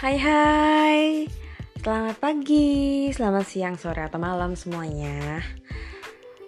Hai 0.00 0.16
hai. 0.16 1.28
Selamat 1.76 2.16
pagi, 2.16 3.12
selamat 3.12 3.44
siang, 3.44 3.76
sore, 3.76 4.00
atau 4.00 4.16
malam 4.16 4.56
semuanya. 4.56 5.44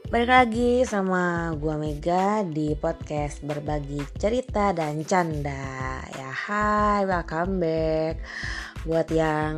Balik 0.08 0.30
lagi 0.32 0.72
sama 0.88 1.52
gua 1.60 1.76
Mega 1.76 2.48
di 2.48 2.72
podcast 2.72 3.44
berbagi 3.44 4.00
cerita 4.16 4.72
dan 4.72 5.04
canda. 5.04 6.00
Ya 6.16 6.32
hai, 6.32 7.04
welcome 7.04 7.60
back. 7.60 8.24
Buat 8.88 9.12
yang 9.12 9.52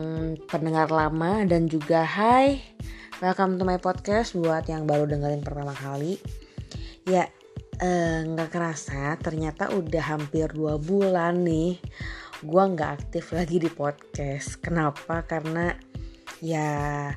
pendengar 0.51 0.91
lama 0.91 1.47
dan 1.47 1.71
juga 1.71 2.03
hai 2.03 2.59
Welcome 3.23 3.63
to 3.63 3.65
my 3.65 3.79
podcast. 3.79 4.35
Buat 4.35 4.67
yang 4.67 4.91
baru 4.91 5.07
dengerin 5.07 5.47
pertama 5.47 5.71
kali. 5.71 6.19
Ya 7.07 7.31
eh, 7.79 8.27
nggak 8.27 8.51
eh, 8.51 8.53
kerasa 8.59 9.15
ternyata 9.23 9.71
udah 9.71 10.19
hampir 10.19 10.51
dua 10.51 10.83
bulan 10.83 11.47
nih 11.47 11.79
gue 12.45 12.65
nggak 12.77 12.91
aktif 13.01 13.33
lagi 13.33 13.57
di 13.57 13.73
podcast 13.73 14.61
kenapa 14.61 15.25
karena 15.25 15.73
ya 16.45 17.09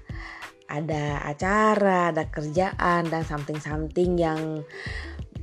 ada 0.67 1.03
acara 1.27 2.15
ada 2.15 2.27
kerjaan 2.31 3.11
dan 3.11 3.23
something 3.27 3.59
something 3.59 4.15
yang 4.15 4.63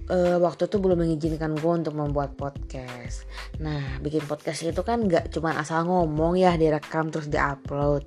uh, 0.09 0.37
waktu 0.41 0.69
itu 0.69 0.77
belum 0.80 1.05
mengizinkan 1.05 1.57
gue 1.57 1.73
untuk 1.84 1.95
membuat 1.97 2.37
podcast. 2.37 3.24
Nah, 3.60 4.01
bikin 4.01 4.24
podcast 4.24 4.65
itu 4.65 4.80
kan 4.84 5.05
nggak 5.05 5.33
cuma 5.33 5.57
asal 5.57 5.85
ngomong 5.88 6.37
ya 6.37 6.57
direkam 6.57 7.09
terus 7.09 7.30
diupload, 7.30 8.05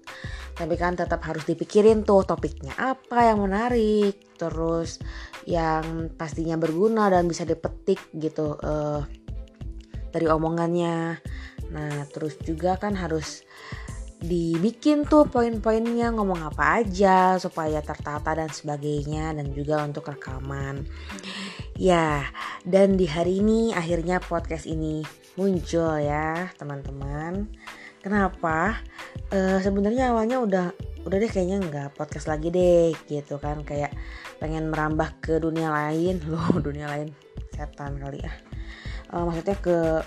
tapi 0.54 0.76
kan 0.78 0.94
tetap 0.98 1.24
harus 1.26 1.46
dipikirin 1.48 2.06
tuh 2.06 2.26
topiknya 2.26 2.74
apa 2.78 3.34
yang 3.34 3.42
menarik, 3.42 4.18
terus 4.38 5.02
yang 5.48 6.12
pastinya 6.14 6.60
berguna 6.60 7.10
dan 7.10 7.26
bisa 7.26 7.48
dipetik 7.48 8.02
gitu 8.14 8.58
uh, 8.60 9.02
dari 10.12 10.28
omongannya. 10.28 11.18
Nah, 11.74 12.08
terus 12.12 12.40
juga 12.44 12.76
kan 12.80 12.96
harus 12.96 13.44
dibikin 14.18 15.06
tuh 15.06 15.30
poin-poinnya 15.30 16.10
ngomong 16.10 16.50
apa 16.50 16.82
aja 16.82 17.38
supaya 17.38 17.86
tertata 17.86 18.34
dan 18.34 18.50
sebagainya 18.50 19.38
dan 19.38 19.54
juga 19.54 19.86
untuk 19.86 20.10
rekaman. 20.10 20.90
Ya, 21.78 22.26
dan 22.66 22.98
di 22.98 23.06
hari 23.06 23.46
ini 23.46 23.78
akhirnya 23.78 24.18
podcast 24.18 24.66
ini 24.66 25.06
muncul 25.38 26.02
ya, 26.02 26.50
teman-teman. 26.58 27.46
Kenapa? 28.02 28.82
Uh, 29.30 29.62
Sebenarnya 29.62 30.16
awalnya 30.16 30.42
udah 30.42 30.68
udah 31.08 31.24
deh 31.24 31.32
kayaknya 31.32 31.64
nggak 31.64 31.96
podcast 31.96 32.28
lagi 32.28 32.52
deh 32.52 32.92
gitu 33.08 33.40
kan 33.40 33.64
kayak 33.64 33.96
pengen 34.44 34.68
merambah 34.68 35.08
ke 35.24 35.40
dunia 35.40 35.72
lain 35.72 36.20
loh 36.32 36.60
dunia 36.60 36.92
lain 36.92 37.16
setan 37.56 37.96
kali 37.96 38.20
ya 38.20 38.32
uh, 39.16 39.24
maksudnya 39.24 39.56
ke 39.64 40.04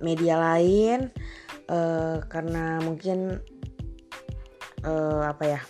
media 0.00 0.40
lain 0.40 1.12
uh, 1.68 2.24
karena 2.30 2.80
mungkin 2.80 3.42
uh, 4.86 5.22
apa 5.26 5.44
ya 5.44 5.60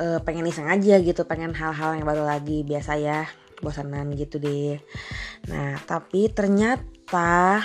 uh, 0.00 0.18
pengen 0.22 0.48
iseng 0.48 0.68
aja 0.68 1.00
gitu 1.00 1.24
pengen 1.24 1.56
hal-hal 1.56 1.96
yang 1.96 2.06
baru 2.06 2.26
lagi 2.26 2.62
biasa 2.66 2.98
ya 3.00 3.24
bosanan 3.64 4.12
gitu 4.12 4.36
deh. 4.36 4.76
Nah 5.48 5.80
tapi 5.88 6.28
ternyata 6.28 7.64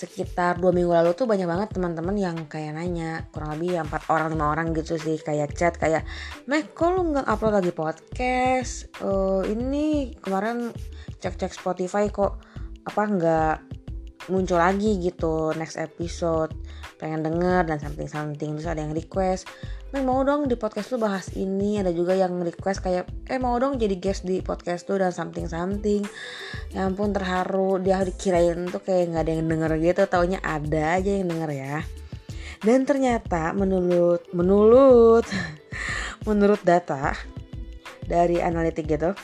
sekitar 0.00 0.56
dua 0.56 0.72
minggu 0.72 0.96
lalu 0.96 1.12
tuh 1.12 1.28
banyak 1.28 1.44
banget 1.44 1.76
teman-teman 1.76 2.16
yang 2.16 2.36
kayak 2.48 2.72
nanya 2.72 3.28
kurang 3.36 3.52
lebih 3.52 3.76
ya 3.76 3.84
empat 3.84 4.08
orang 4.08 4.32
lima 4.32 4.48
orang 4.48 4.72
gitu 4.72 4.96
sih 4.96 5.20
kayak 5.20 5.52
chat 5.52 5.76
kayak 5.76 6.08
meh 6.48 6.64
kok 6.72 6.88
lu 6.96 7.12
nggak 7.12 7.28
upload 7.28 7.60
lagi 7.60 7.72
podcast? 7.74 8.88
Uh, 9.04 9.44
ini 9.44 10.16
kemarin 10.24 10.72
cek 11.20 11.36
cek 11.36 11.52
Spotify 11.52 12.08
kok 12.08 12.40
apa 12.86 13.02
nggak 13.06 13.56
muncul 14.28 14.60
lagi 14.60 15.00
gitu 15.00 15.56
next 15.56 15.80
episode 15.80 16.52
pengen 17.00 17.24
denger 17.24 17.64
dan 17.64 17.80
something 17.80 18.04
something 18.04 18.50
terus 18.60 18.68
ada 18.68 18.84
yang 18.84 18.92
request. 18.92 19.48
Meng 19.90 20.06
mau 20.06 20.20
dong 20.22 20.46
di 20.46 20.54
podcast 20.54 20.92
lu 20.94 21.00
bahas 21.00 21.32
ini 21.34 21.80
ada 21.80 21.90
juga 21.90 22.12
yang 22.12 22.38
request 22.44 22.84
kayak 22.84 23.08
eh 23.26 23.40
mau 23.40 23.56
dong 23.56 23.80
jadi 23.80 23.96
guest 23.96 24.22
di 24.22 24.44
podcast 24.44 24.86
lu 24.92 25.00
dan 25.00 25.10
something 25.10 25.48
something 25.48 26.04
ya 26.70 26.84
ampun 26.84 27.16
terharu. 27.16 27.80
Dia 27.80 28.04
dikirain 28.04 28.68
tuh 28.68 28.84
kayak 28.84 29.16
nggak 29.16 29.22
ada 29.24 29.32
yang 29.32 29.48
denger 29.48 29.72
gitu 29.80 30.02
taunya 30.06 30.38
ada 30.44 31.00
aja 31.00 31.10
yang 31.10 31.26
denger 31.32 31.50
ya. 31.56 31.76
Dan 32.60 32.84
ternyata 32.84 33.56
menurut 33.56 34.28
menurut 34.36 35.24
menurut 36.28 36.60
data 36.60 37.16
dari 38.04 38.44
analitik 38.44 38.84
gitu 38.84 39.16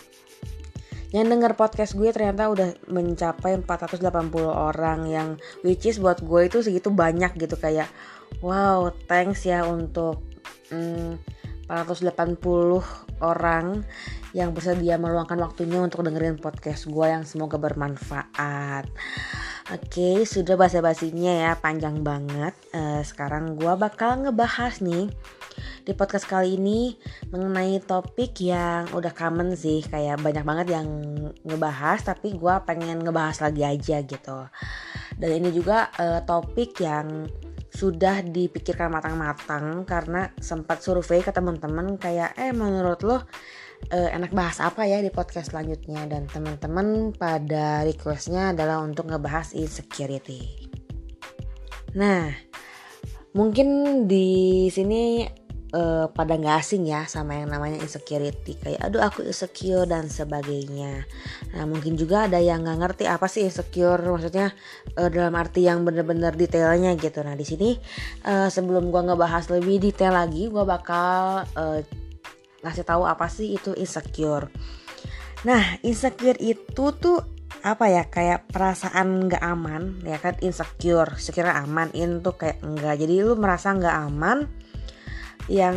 yang 1.16 1.32
denger 1.32 1.56
podcast 1.56 1.96
gue 1.96 2.12
ternyata 2.12 2.52
udah 2.52 2.76
mencapai 2.92 3.56
480 3.64 4.04
orang 4.52 5.08
yang 5.08 5.28
which 5.64 5.88
is 5.88 5.96
buat 5.96 6.20
gue 6.20 6.40
itu 6.44 6.60
segitu 6.60 6.92
banyak 6.92 7.32
gitu 7.40 7.56
kayak 7.56 7.88
wow 8.44 8.92
thanks 9.08 9.48
ya 9.48 9.64
untuk 9.64 10.20
hmm, 10.68 11.16
480 11.72 12.36
orang 13.24 13.80
yang 14.36 14.52
bersedia 14.52 15.00
meluangkan 15.00 15.40
waktunya 15.40 15.80
untuk 15.80 16.04
dengerin 16.04 16.36
podcast 16.36 16.86
gue 16.86 17.06
yang 17.08 17.24
semoga 17.24 17.56
bermanfaat. 17.56 18.84
Oke, 19.74 20.22
sudah 20.22 20.54
basa-basinya 20.54 21.32
ya, 21.42 21.52
panjang 21.58 22.06
banget. 22.06 22.54
Uh, 22.70 23.02
sekarang 23.02 23.58
gue 23.58 23.72
bakal 23.74 24.22
ngebahas 24.22 24.78
nih 24.78 25.10
di 25.84 25.92
podcast 25.94 26.26
kali 26.26 26.58
ini 26.58 26.96
mengenai 27.30 27.78
topik 27.84 28.38
yang 28.42 28.90
udah 28.92 29.12
common 29.14 29.54
sih 29.54 29.84
kayak 29.86 30.20
banyak 30.20 30.42
banget 30.42 30.66
yang 30.76 30.88
ngebahas 31.46 32.02
tapi 32.02 32.34
gue 32.34 32.54
pengen 32.66 33.02
ngebahas 33.02 33.46
lagi 33.46 33.62
aja 33.62 34.02
gitu 34.02 34.38
dan 35.16 35.30
ini 35.30 35.48
juga 35.52 35.88
uh, 35.96 36.20
topik 36.24 36.80
yang 36.82 37.28
sudah 37.76 38.24
dipikirkan 38.24 38.88
matang-matang 38.88 39.84
karena 39.84 40.32
sempat 40.40 40.80
survei 40.80 41.20
ke 41.20 41.28
teman-teman 41.28 42.00
kayak 42.00 42.32
eh 42.40 42.48
menurut 42.48 43.04
lo 43.04 43.16
uh, 43.92 44.08
enak 44.12 44.32
bahas 44.32 44.64
apa 44.64 44.88
ya 44.88 45.04
di 45.04 45.12
podcast 45.12 45.52
selanjutnya 45.52 46.08
dan 46.08 46.24
teman-teman 46.24 47.12
pada 47.12 47.84
requestnya 47.84 48.56
adalah 48.56 48.80
untuk 48.80 49.12
ngebahas 49.12 49.52
insecurity. 49.52 50.68
Nah, 51.96 52.32
mungkin 53.36 53.68
di 54.08 54.68
sini 54.72 55.24
uh, 55.74 56.06
pada 56.12 56.38
nggak 56.38 56.56
asing 56.62 56.86
ya 56.86 57.08
sama 57.08 57.40
yang 57.40 57.50
namanya 57.50 57.82
insecurity. 57.82 58.54
Kayak 58.60 58.80
aduh 58.86 59.02
aku 59.02 59.26
insecure 59.26 59.88
dan 59.88 60.06
sebagainya. 60.06 61.02
Nah 61.56 61.64
mungkin 61.66 61.98
juga 61.98 62.30
ada 62.30 62.38
yang 62.38 62.62
nggak 62.62 62.78
ngerti 62.78 63.04
apa 63.10 63.26
sih 63.26 63.48
insecure 63.48 63.98
maksudnya 64.04 64.52
uh, 65.00 65.08
dalam 65.10 65.34
arti 65.34 65.66
yang 65.66 65.82
bener-bener 65.82 66.36
detailnya 66.36 66.94
gitu. 66.94 67.24
Nah 67.24 67.34
di 67.34 67.46
sini 67.48 67.74
uh, 68.28 68.46
sebelum 68.52 68.92
gua 68.92 69.02
ngebahas 69.02 69.50
lebih 69.50 69.82
detail 69.82 70.14
lagi 70.14 70.46
gua 70.46 70.68
bakal 70.68 71.42
uh, 71.56 71.80
ngasih 72.62 72.84
tahu 72.86 73.02
apa 73.08 73.26
sih 73.26 73.56
itu 73.56 73.74
insecure. 73.74 74.52
Nah 75.48 75.80
insecure 75.82 76.38
itu 76.38 76.84
tuh 76.94 77.18
apa 77.66 77.90
ya? 77.90 78.06
Kayak 78.06 78.46
perasaan 78.50 79.26
nggak 79.26 79.42
aman 79.42 80.02
ya 80.06 80.18
kan? 80.22 80.38
Insecure 80.42 81.18
sekira 81.18 81.58
aman 81.58 81.90
in 81.94 82.22
tuh 82.22 82.38
kayak 82.38 82.62
enggak 82.62 83.02
jadi 83.02 83.26
lu 83.26 83.34
merasa 83.34 83.74
nggak 83.74 83.96
aman 84.06 84.65
yang 85.46 85.76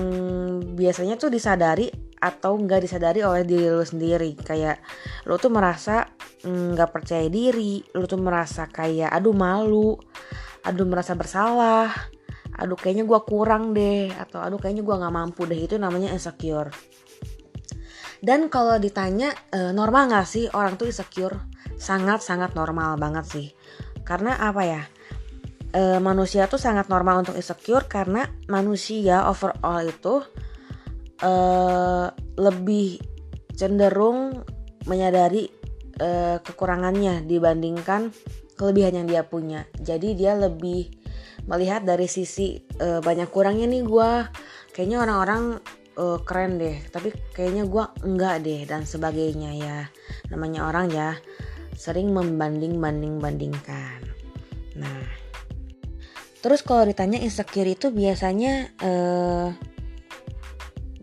biasanya 0.73 1.15
tuh 1.21 1.29
disadari 1.29 1.89
atau 2.19 2.59
nggak 2.59 2.83
disadari 2.83 3.23
oleh 3.23 3.47
diri 3.47 3.71
lo 3.71 3.85
sendiri. 3.85 4.35
Kayak 4.35 4.83
lo 5.29 5.39
tuh 5.39 5.53
merasa 5.53 6.03
mm, 6.43 6.75
nggak 6.75 6.89
mm, 6.89 6.95
percaya 6.95 7.27
diri 7.31 7.79
lo 7.95 8.05
tuh 8.09 8.19
merasa 8.19 8.67
kayak 8.67 9.09
aduh 9.13 9.35
malu 9.35 9.95
aduh 10.59 10.83
merasa 10.83 11.15
bersalah 11.15 11.87
aduh 12.59 12.75
kayaknya 12.75 13.07
gue 13.07 13.19
kurang 13.23 13.71
deh 13.71 14.11
atau 14.11 14.43
aduh 14.43 14.59
kayaknya 14.59 14.83
gue 14.83 14.95
nggak 14.99 15.15
mampu 15.15 15.47
deh 15.47 15.55
itu 15.55 15.79
namanya 15.79 16.11
insecure. 16.11 16.73
Dan 18.19 18.51
kalau 18.51 18.75
ditanya 18.75 19.31
e, 19.47 19.71
normal 19.71 20.11
nggak 20.11 20.27
sih 20.27 20.51
orang 20.51 20.75
tuh 20.75 20.91
insecure? 20.91 21.39
Sangat 21.79 22.19
sangat 22.19 22.51
normal 22.51 22.99
banget 22.99 23.25
sih. 23.31 23.47
Karena 24.03 24.35
apa 24.43 24.67
ya 24.67 24.83
e, 25.73 25.97
manusia 26.01 26.49
tuh 26.49 26.61
sangat 26.61 26.89
normal 26.89 27.25
untuk 27.25 27.37
insecure 27.37 27.85
karena 27.85 28.25
manusia 28.49 29.25
overall 29.29 29.85
itu 29.85 30.21
e, 31.21 31.33
lebih 32.37 32.99
cenderung 33.53 34.43
menyadari 34.87 35.49
e, 35.99 36.39
kekurangannya 36.41 37.27
dibandingkan 37.27 38.09
kelebihan 38.55 39.03
yang 39.03 39.07
dia 39.07 39.23
punya. 39.23 39.63
Jadi 39.79 40.15
dia 40.15 40.35
lebih 40.35 40.91
melihat 41.47 41.85
dari 41.85 42.07
sisi 42.09 42.59
e, 42.59 42.99
banyak 42.99 43.29
kurangnya 43.31 43.67
nih 43.69 43.83
gue. 43.83 44.11
Kayaknya 44.75 44.97
orang-orang 45.03 45.43
e, 45.95 46.05
keren 46.23 46.59
deh, 46.59 46.77
tapi 46.91 47.11
kayaknya 47.35 47.63
gue 47.67 47.83
enggak 48.03 48.35
deh 48.43 48.61
dan 48.67 48.83
sebagainya 48.83 49.51
ya. 49.55 49.79
Namanya 50.31 50.67
orang 50.67 50.87
ya 50.91 51.15
sering 51.79 52.11
membanding-banding-bandingkan. 52.11 54.03
Nah, 54.75 55.28
Terus 56.39 56.63
kalau 56.63 56.87
ditanya 56.87 57.19
insecure 57.19 57.67
itu 57.67 57.91
biasanya 57.91 58.71
uh, 58.79 59.51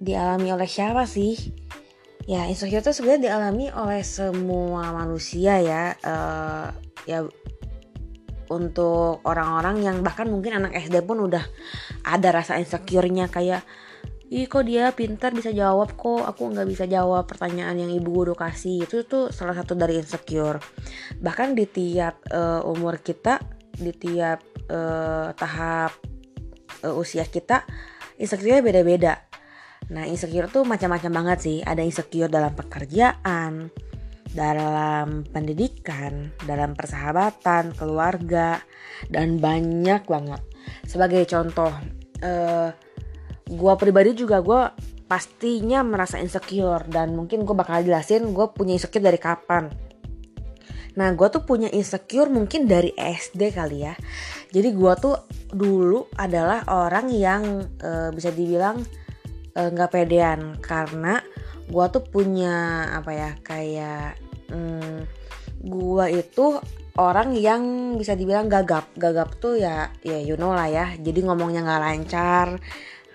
dialami 0.00 0.48
oleh 0.52 0.68
siapa 0.68 1.04
sih? 1.04 1.36
Ya 2.24 2.48
insecure 2.48 2.80
itu 2.80 2.92
sebenarnya 2.96 3.32
dialami 3.32 3.68
oleh 3.68 4.00
semua 4.00 4.90
manusia 4.96 5.60
ya. 5.60 5.92
Uh, 6.00 6.72
ya 7.04 7.22
untuk 8.46 9.22
orang-orang 9.26 9.82
yang 9.82 9.96
bahkan 10.06 10.30
mungkin 10.30 10.56
anak 10.56 10.78
SD 10.78 11.02
pun 11.02 11.18
udah 11.18 11.42
ada 12.06 12.28
rasa 12.30 12.58
insecure-nya 12.62 13.26
kayak 13.30 13.66
Ih 14.26 14.50
kok 14.50 14.66
dia 14.66 14.90
pintar 14.90 15.30
bisa 15.30 15.54
jawab 15.54 15.94
kok 15.94 16.26
aku 16.26 16.50
nggak 16.50 16.66
bisa 16.66 16.82
jawab 16.90 17.30
pertanyaan 17.30 17.78
yang 17.78 17.94
ibu 17.94 18.10
guru 18.10 18.34
kasih 18.34 18.82
itu 18.82 19.06
tuh 19.06 19.30
salah 19.30 19.54
satu 19.54 19.78
dari 19.78 20.02
insecure 20.02 20.58
bahkan 21.22 21.54
di 21.54 21.62
tiap 21.70 22.26
uh, 22.34 22.58
umur 22.66 22.98
kita 22.98 23.38
di 23.78 23.94
tiap 23.94 24.42
uh, 24.70 25.32
tahap 25.34 25.92
uh, 26.82 26.94
usia 26.94 27.26
kita 27.26 27.66
insecure 28.16 28.62
beda-beda. 28.64 29.22
Nah 29.92 30.08
insecure 30.08 30.50
tuh 30.50 30.66
macam-macam 30.66 31.12
banget 31.12 31.38
sih. 31.42 31.58
Ada 31.62 31.82
insecure 31.86 32.30
dalam 32.30 32.52
pekerjaan 32.54 33.70
dalam 34.36 35.24
pendidikan 35.32 36.28
dalam 36.44 36.76
persahabatan 36.76 37.72
keluarga 37.72 38.60
dan 39.08 39.40
banyak 39.40 40.04
banget. 40.04 40.42
Sebagai 40.84 41.24
contoh 41.24 41.72
uh, 42.20 42.68
gue 43.46 43.74
pribadi 43.78 44.12
juga 44.12 44.42
gue 44.42 44.62
pastinya 45.06 45.86
merasa 45.86 46.18
insecure 46.18 46.82
dan 46.90 47.14
mungkin 47.14 47.46
gue 47.46 47.54
bakal 47.54 47.86
jelasin 47.86 48.34
gue 48.34 48.46
punya 48.50 48.74
insecure 48.74 49.06
dari 49.06 49.22
kapan 49.22 49.70
Nah 50.96 51.12
gue 51.12 51.28
tuh 51.28 51.44
punya 51.44 51.68
insecure 51.72 52.32
mungkin 52.32 52.64
dari 52.64 52.92
SD 52.96 53.52
kali 53.52 53.84
ya. 53.84 53.94
Jadi 54.52 54.68
gue 54.72 54.92
tuh 54.96 55.16
dulu 55.52 56.08
adalah 56.16 56.64
orang 56.72 57.12
yang 57.12 57.42
e, 57.76 58.10
bisa 58.16 58.32
dibilang 58.32 58.80
eh, 59.52 59.68
nggak 59.68 59.90
e, 59.90 59.92
pedean. 59.92 60.40
Karena 60.58 61.20
gue 61.68 61.86
tuh 61.92 62.02
punya 62.04 62.88
apa 62.96 63.10
ya 63.12 63.30
kayak 63.44 64.16
hmm, 64.48 64.98
Gue 65.66 66.22
itu 66.22 66.60
orang 66.96 67.34
yang 67.34 67.94
bisa 67.98 68.16
dibilang 68.16 68.48
gagap. 68.48 68.88
Gagap 68.96 69.36
tuh 69.36 69.58
ya 69.58 69.92
ya 70.00 70.16
you 70.20 70.40
know 70.40 70.56
lah 70.56 70.68
ya. 70.70 70.96
Jadi 70.96 71.26
ngomongnya 71.26 71.60
nggak 71.64 71.82
lancar 71.82 72.48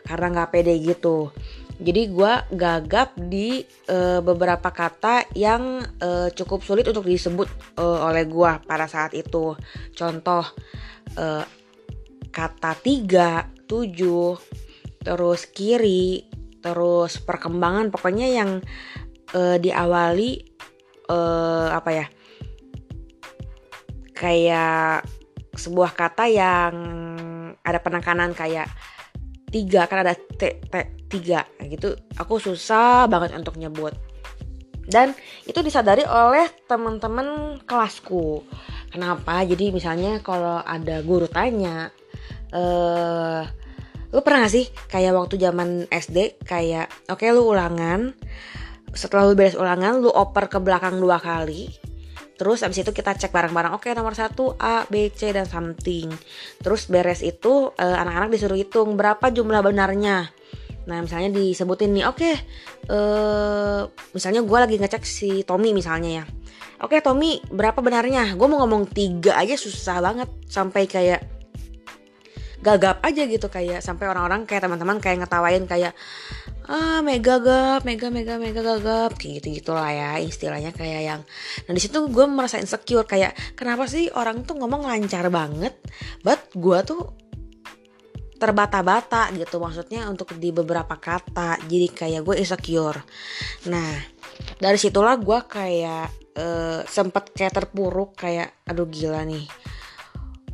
karena 0.01 0.27
nggak 0.33 0.49
pede 0.49 0.73
gitu 0.81 1.29
jadi 1.81 2.13
gue 2.13 2.33
gagap 2.53 3.17
di 3.17 3.65
uh, 3.89 4.21
beberapa 4.21 4.69
kata 4.69 5.33
yang 5.33 5.81
uh, 5.81 6.29
cukup 6.29 6.61
sulit 6.61 6.85
untuk 6.85 7.09
disebut 7.09 7.49
uh, 7.81 8.05
oleh 8.05 8.29
gue 8.29 8.51
pada 8.69 8.85
saat 8.85 9.17
itu. 9.17 9.57
Contoh 9.97 10.45
uh, 11.17 11.43
kata 12.29 12.71
tiga 12.85 13.49
tujuh 13.65 14.37
terus 15.01 15.49
kiri 15.49 16.29
terus 16.61 17.17
perkembangan 17.17 17.89
pokoknya 17.89 18.27
yang 18.29 18.61
uh, 19.33 19.57
diawali 19.57 20.45
uh, 21.09 21.73
apa 21.73 21.89
ya 21.89 22.05
kayak 24.13 25.01
sebuah 25.57 25.97
kata 25.97 26.29
yang 26.29 26.73
ada 27.65 27.81
penekanan 27.81 28.37
kayak 28.37 28.69
tiga 29.51 29.85
kan 29.85 30.07
ada 30.07 30.15
t 30.15 30.63
t 30.63 30.73
tiga. 31.11 31.45
Gitu. 31.59 31.93
Aku 32.17 32.39
susah 32.39 33.05
banget 33.11 33.35
untuk 33.35 33.59
nyebut. 33.59 33.93
Dan 34.87 35.13
itu 35.45 35.61
disadari 35.61 36.03
oleh 36.07 36.47
teman-teman 36.65 37.59
kelasku. 37.63 38.41
Kenapa? 38.91 39.45
Jadi 39.45 39.71
misalnya 39.71 40.19
kalau 40.19 40.59
ada 40.63 40.99
guru 41.05 41.29
tanya 41.29 41.91
eh 42.51 43.43
lu 44.11 44.19
pernah 44.19 44.43
gak 44.43 44.51
sih 44.51 44.67
kayak 44.91 45.15
waktu 45.15 45.39
zaman 45.39 45.87
SD 45.87 46.43
kayak 46.43 46.91
oke 47.07 47.23
okay, 47.23 47.31
lu 47.31 47.47
ulangan 47.47 48.11
setelah 48.91 49.31
lu 49.31 49.39
beres 49.39 49.55
ulangan 49.55 50.03
lu 50.03 50.11
oper 50.11 50.51
ke 50.51 50.59
belakang 50.59 50.99
dua 50.99 51.15
kali 51.15 51.71
Terus 52.41 52.65
abis 52.65 52.81
itu 52.81 52.89
kita 52.89 53.13
cek 53.13 53.29
bareng-bareng. 53.29 53.77
Oke 53.77 53.93
nomor 53.93 54.17
satu 54.17 54.57
A, 54.57 54.89
B, 54.89 55.13
C 55.13 55.29
dan 55.29 55.45
something. 55.45 56.09
Terus 56.57 56.89
beres 56.89 57.21
itu 57.21 57.69
uh, 57.69 57.97
anak-anak 58.01 58.33
disuruh 58.33 58.57
hitung 58.57 58.97
berapa 58.97 59.29
jumlah 59.29 59.61
benarnya. 59.61 60.33
Nah 60.89 60.97
misalnya 61.05 61.29
disebutin 61.29 61.93
nih, 61.93 62.09
oke, 62.09 62.17
okay, 62.17 62.33
uh, 62.89 63.85
misalnya 64.17 64.41
gue 64.41 64.57
lagi 64.57 64.81
ngecek 64.81 65.05
si 65.05 65.45
Tommy 65.45 65.69
misalnya 65.69 66.09
ya. 66.09 66.25
Oke 66.81 66.97
okay, 66.97 67.05
Tommy 67.05 67.37
berapa 67.53 67.77
benarnya? 67.77 68.33
Gue 68.33 68.49
mau 68.49 68.65
ngomong 68.65 68.89
tiga 68.89 69.37
aja 69.37 69.53
susah 69.53 70.01
banget 70.01 70.25
sampai 70.49 70.89
kayak 70.89 71.21
gagap 72.65 73.05
aja 73.05 73.25
gitu 73.29 73.53
kayak 73.53 73.85
sampai 73.85 74.09
orang-orang 74.09 74.49
kayak 74.49 74.65
teman-teman 74.65 74.97
kayak 74.97 75.21
ngetawain 75.25 75.65
kayak 75.69 75.93
ah 76.69 77.01
mega 77.01 77.41
gap 77.41 77.81
mega 77.87 78.13
mega 78.13 78.37
mega 78.37 78.61
gagap. 78.61 79.17
Kayak 79.17 79.41
gitu 79.41 79.47
gitulah 79.61 79.89
ya 79.89 80.21
istilahnya 80.21 80.69
kayak 80.75 81.01
yang 81.01 81.21
nah 81.65 81.73
di 81.73 81.81
situ 81.81 81.97
gue 82.09 82.25
merasa 82.29 82.61
insecure 82.61 83.07
kayak 83.07 83.33
kenapa 83.57 83.89
sih 83.89 84.11
orang 84.13 84.45
tuh 84.45 84.59
ngomong 84.59 84.85
lancar 84.85 85.29
banget 85.33 85.73
but 86.21 86.37
gue 86.53 86.79
tuh 86.85 87.01
terbata-bata 88.41 89.29
gitu. 89.37 89.61
Maksudnya 89.61 90.09
untuk 90.09 90.33
di 90.33 90.49
beberapa 90.49 90.97
kata 90.97 91.61
jadi 91.69 91.87
kayak 91.93 92.21
gue 92.25 92.35
insecure. 92.41 92.97
Nah 93.69 93.93
dari 94.57 94.81
situlah 94.81 95.13
gue 95.21 95.39
kayak 95.45 96.07
uh, 96.41 96.81
sempet 96.89 97.29
kayak 97.37 97.53
terpuruk 97.53 98.17
kayak 98.17 98.65
aduh 98.65 98.89
gila 98.89 99.21
nih. 99.29 99.45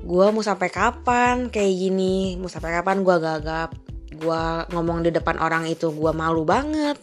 Gue 0.04 0.28
mau 0.36 0.44
sampai 0.44 0.68
kapan 0.68 1.48
kayak 1.48 1.74
gini? 1.74 2.36
Mau 2.36 2.52
sampai 2.52 2.76
kapan 2.76 3.08
gue 3.08 3.16
gagap 3.24 3.87
gue 4.18 4.44
ngomong 4.74 5.06
di 5.06 5.14
depan 5.14 5.38
orang 5.38 5.70
itu 5.70 5.94
gue 5.94 6.12
malu 6.12 6.44
banget. 6.44 6.98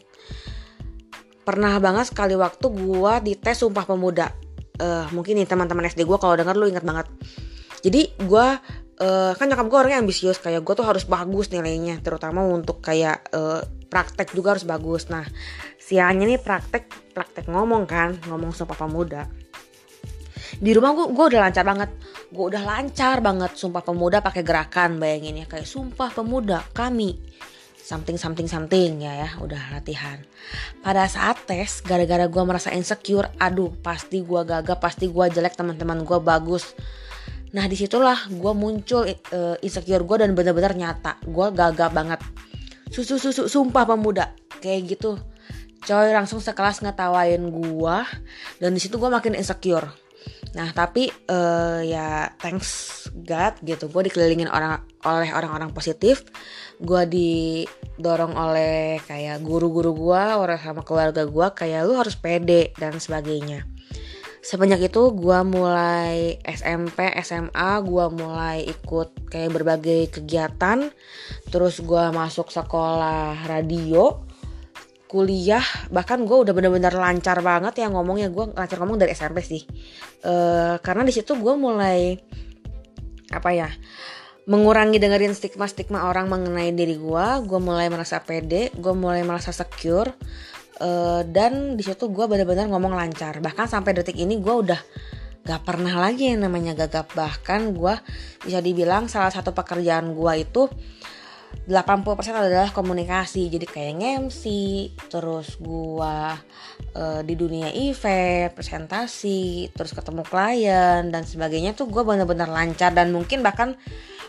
Pernah 1.47 1.79
banget 1.79 2.11
sekali 2.11 2.35
waktu 2.35 2.67
gue 2.67 3.13
dites 3.23 3.63
sumpah 3.63 3.87
pemuda. 3.87 4.35
Uh, 4.75 5.07
mungkin 5.15 5.39
nih 5.39 5.47
teman-teman 5.47 5.87
SD 5.87 6.03
gue 6.03 6.19
kalau 6.19 6.35
denger 6.35 6.59
lu 6.59 6.67
inget 6.67 6.83
banget. 6.83 7.07
Jadi 7.87 8.11
gue 8.19 8.47
uh, 8.99 9.33
kan 9.39 9.47
nyokap 9.47 9.67
gue 9.71 9.79
orangnya 9.79 10.03
ambisius 10.03 10.43
kayak 10.43 10.67
gue 10.67 10.75
tuh 10.75 10.87
harus 10.87 11.07
bagus 11.07 11.53
nilainya 11.55 12.03
terutama 12.03 12.43
untuk 12.43 12.83
kayak 12.83 13.31
uh, 13.31 13.63
praktek 13.87 14.35
juga 14.35 14.59
harus 14.59 14.67
bagus. 14.67 15.07
Nah 15.13 15.23
siangnya 15.79 16.27
nih 16.35 16.41
praktek 16.43 17.15
praktek 17.15 17.47
ngomong 17.47 17.87
kan 17.87 18.19
ngomong 18.27 18.51
sumpah 18.57 18.75
pemuda 18.75 19.44
di 20.61 20.71
rumah 20.75 20.95
gue 20.95 21.07
gue 21.11 21.25
udah 21.35 21.41
lancar 21.49 21.65
banget. 21.67 21.91
Gue 22.31 22.45
udah 22.53 22.63
lancar 22.63 23.19
banget. 23.25 23.53
Sumpah 23.59 23.83
pemuda 23.83 24.23
pakai 24.23 24.43
gerakan 24.47 24.99
bayangin 25.03 25.43
ya 25.43 25.47
kayak 25.49 25.67
sumpah 25.67 26.11
pemuda 26.13 26.63
kami. 26.77 27.19
Something 27.81 28.17
something 28.17 28.47
something. 28.47 29.03
Ya 29.03 29.27
ya. 29.27 29.29
Udah 29.43 29.75
latihan. 29.75 30.23
Pada 30.85 31.09
saat 31.11 31.43
tes 31.49 31.83
gara-gara 31.83 32.29
gue 32.29 32.43
merasa 32.47 32.71
insecure 32.71 33.31
aduh 33.41 33.73
pasti 33.81 34.23
gue 34.23 34.41
gagap 34.47 34.79
pasti 34.79 35.11
gue 35.11 35.25
jelek 35.31 35.59
teman-teman 35.59 36.05
gue 36.07 36.19
bagus. 36.21 36.77
Nah 37.55 37.65
di 37.71 37.79
situlah 37.79 38.27
gue 38.31 38.53
muncul 38.53 39.07
uh, 39.07 39.57
insecure 39.63 40.03
gue 40.03 40.17
dan 40.23 40.35
bener-bener 40.35 40.75
nyata. 40.75 41.19
Gue 41.27 41.51
gagap 41.51 41.95
banget. 41.95 42.21
Susu 42.91 43.19
susu 43.19 43.51
sumpah 43.51 43.89
pemuda. 43.89 44.35
Kayak 44.63 44.99
gitu. 44.99 45.19
Coy 45.85 46.17
langsung 46.17 46.41
sekelas 46.41 46.81
ngetawain 46.81 47.45
gue 47.53 47.97
dan 48.57 48.71
di 48.73 48.81
situ 48.81 48.97
gue 48.97 49.13
makin 49.13 49.37
insecure 49.37 50.04
Nah 50.55 50.71
tapi 50.71 51.11
uh, 51.31 51.83
ya 51.83 52.31
thanks 52.39 53.03
God 53.11 53.59
gitu 53.67 53.91
gue 53.91 54.11
dikelilingin 54.11 54.51
orang 54.51 54.87
oleh 55.03 55.31
orang-orang 55.35 55.75
positif. 55.75 56.23
Gue 56.79 57.07
didorong 57.07 58.35
oleh 58.39 59.03
kayak 59.03 59.43
guru-guru 59.43 59.95
gue 59.95 60.23
orang 60.39 60.59
sama 60.59 60.83
keluarga 60.87 61.27
gue 61.27 61.47
kayak 61.55 61.81
lu 61.87 61.99
harus 61.99 62.15
pede 62.15 62.71
dan 62.79 62.99
sebagainya. 62.99 63.67
Semenjak 64.45 64.93
itu 64.93 65.03
gue 65.17 65.39
mulai 65.49 66.37
SMP 66.45 67.09
SMA 67.25 67.71
gue 67.81 68.07
mulai 68.13 68.69
ikut 68.69 69.33
kayak 69.33 69.51
berbagai 69.57 70.21
kegiatan. 70.21 70.93
Terus 71.49 71.81
gue 71.81 72.05
masuk 72.13 72.53
sekolah 72.53 73.49
radio 73.49 74.34
kuliah 75.15 75.63
bahkan 75.95 76.27
gue 76.27 76.35
udah 76.35 76.51
bener-bener 76.51 76.91
lancar 76.91 77.39
banget 77.39 77.79
ya 77.79 77.87
ngomongnya. 77.87 78.35
Gue 78.35 78.51
lancar 78.51 78.83
ngomong 78.83 78.99
dari 78.99 79.15
SMP 79.15 79.47
sih. 79.47 79.63
Uh, 80.27 80.83
karena 80.83 81.07
di 81.07 81.15
situ 81.15 81.39
gue 81.39 81.55
mulai 81.55 82.19
apa 83.31 83.51
ya 83.55 83.71
mengurangi 84.51 84.99
dengerin 84.99 85.33
stigma-stigma 85.33 86.11
orang 86.11 86.29
mengenai 86.29 86.75
diri 86.77 87.01
gue 87.01 87.27
gue 87.49 87.61
mulai 87.63 87.89
merasa 87.89 88.21
pede 88.21 88.69
gue 88.77 88.93
mulai 88.93 89.25
merasa 89.25 89.57
secure 89.57 90.13
uh, 90.83 91.23
dan 91.25 91.79
di 91.79 91.83
situ 91.87 92.11
gue 92.11 92.25
bener-bener 92.27 92.67
ngomong 92.67 92.99
lancar. 92.99 93.39
Bahkan 93.39 93.67
sampai 93.71 93.95
detik 93.95 94.19
ini 94.19 94.43
gue 94.43 94.55
udah 94.55 94.81
gak 95.45 95.63
pernah 95.63 95.95
lagi 96.01 96.33
yang 96.33 96.43
namanya 96.43 96.75
gagap. 96.75 97.13
Bahkan 97.15 97.77
gue 97.77 97.95
bisa 98.43 98.59
dibilang 98.59 99.07
salah 99.07 99.31
satu 99.31 99.55
pekerjaan 99.55 100.17
gue 100.17 100.33
itu 100.41 100.67
80% 101.65 102.35
adalah 102.35 102.69
komunikasi. 102.75 103.49
Jadi 103.49 103.65
kayak 103.65 104.29
MC 104.29 104.45
terus 105.09 105.57
gua 105.57 106.37
uh, 106.93 107.21
di 107.25 107.35
dunia 107.35 107.73
event 107.73 108.53
presentasi 108.53 109.73
terus 109.73 109.97
ketemu 109.97 110.23
klien 110.27 111.09
dan 111.09 111.23
sebagainya 111.25 111.73
tuh 111.73 111.89
gua 111.89 112.05
bener-bener 112.05 112.49
lancar. 112.51 112.93
Dan 112.93 113.17
mungkin 113.17 113.41
bahkan 113.41 113.79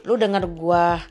lu 0.07 0.15
denger 0.15 0.47
gua 0.55 1.01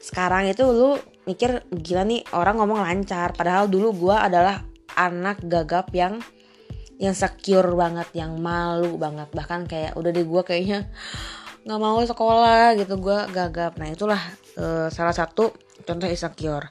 sekarang 0.00 0.48
itu 0.48 0.62
lu 0.64 0.96
mikir 1.26 1.66
gila 1.70 2.08
nih 2.08 2.24
orang 2.32 2.56
ngomong 2.56 2.80
lancar. 2.80 3.36
Padahal 3.36 3.68
dulu 3.68 4.08
gua 4.08 4.24
adalah 4.24 4.64
anak 4.96 5.44
gagap 5.44 5.92
yang 5.92 6.22
yang 6.96 7.12
secure 7.12 7.76
banget 7.76 8.08
yang 8.16 8.40
malu 8.40 8.96
banget. 8.96 9.28
Bahkan 9.28 9.68
kayak 9.68 9.92
udah 10.00 10.10
deh 10.10 10.24
gua 10.24 10.40
kayaknya 10.40 10.88
nggak 11.66 11.82
mau 11.82 11.98
sekolah 11.98 12.78
gitu 12.78 12.94
gue 13.02 13.18
gagap. 13.34 13.74
Nah 13.74 13.90
itulah 13.90 14.22
uh, 14.58 14.88
salah 14.88 15.14
satu 15.14 15.52
contoh 15.84 16.08
insecure. 16.08 16.68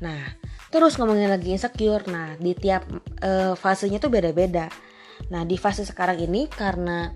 Nah 0.00 0.36
terus 0.68 0.96
ngomongin 1.00 1.32
lagi 1.32 1.52
insecure. 1.52 2.04
Nah 2.08 2.36
di 2.36 2.52
tiap 2.56 2.88
uh, 3.24 3.54
fasenya 3.56 4.00
tuh 4.02 4.12
beda-beda. 4.12 4.68
Nah 5.32 5.44
di 5.44 5.56
fase 5.60 5.84
sekarang 5.84 6.18
ini 6.20 6.48
karena 6.48 7.12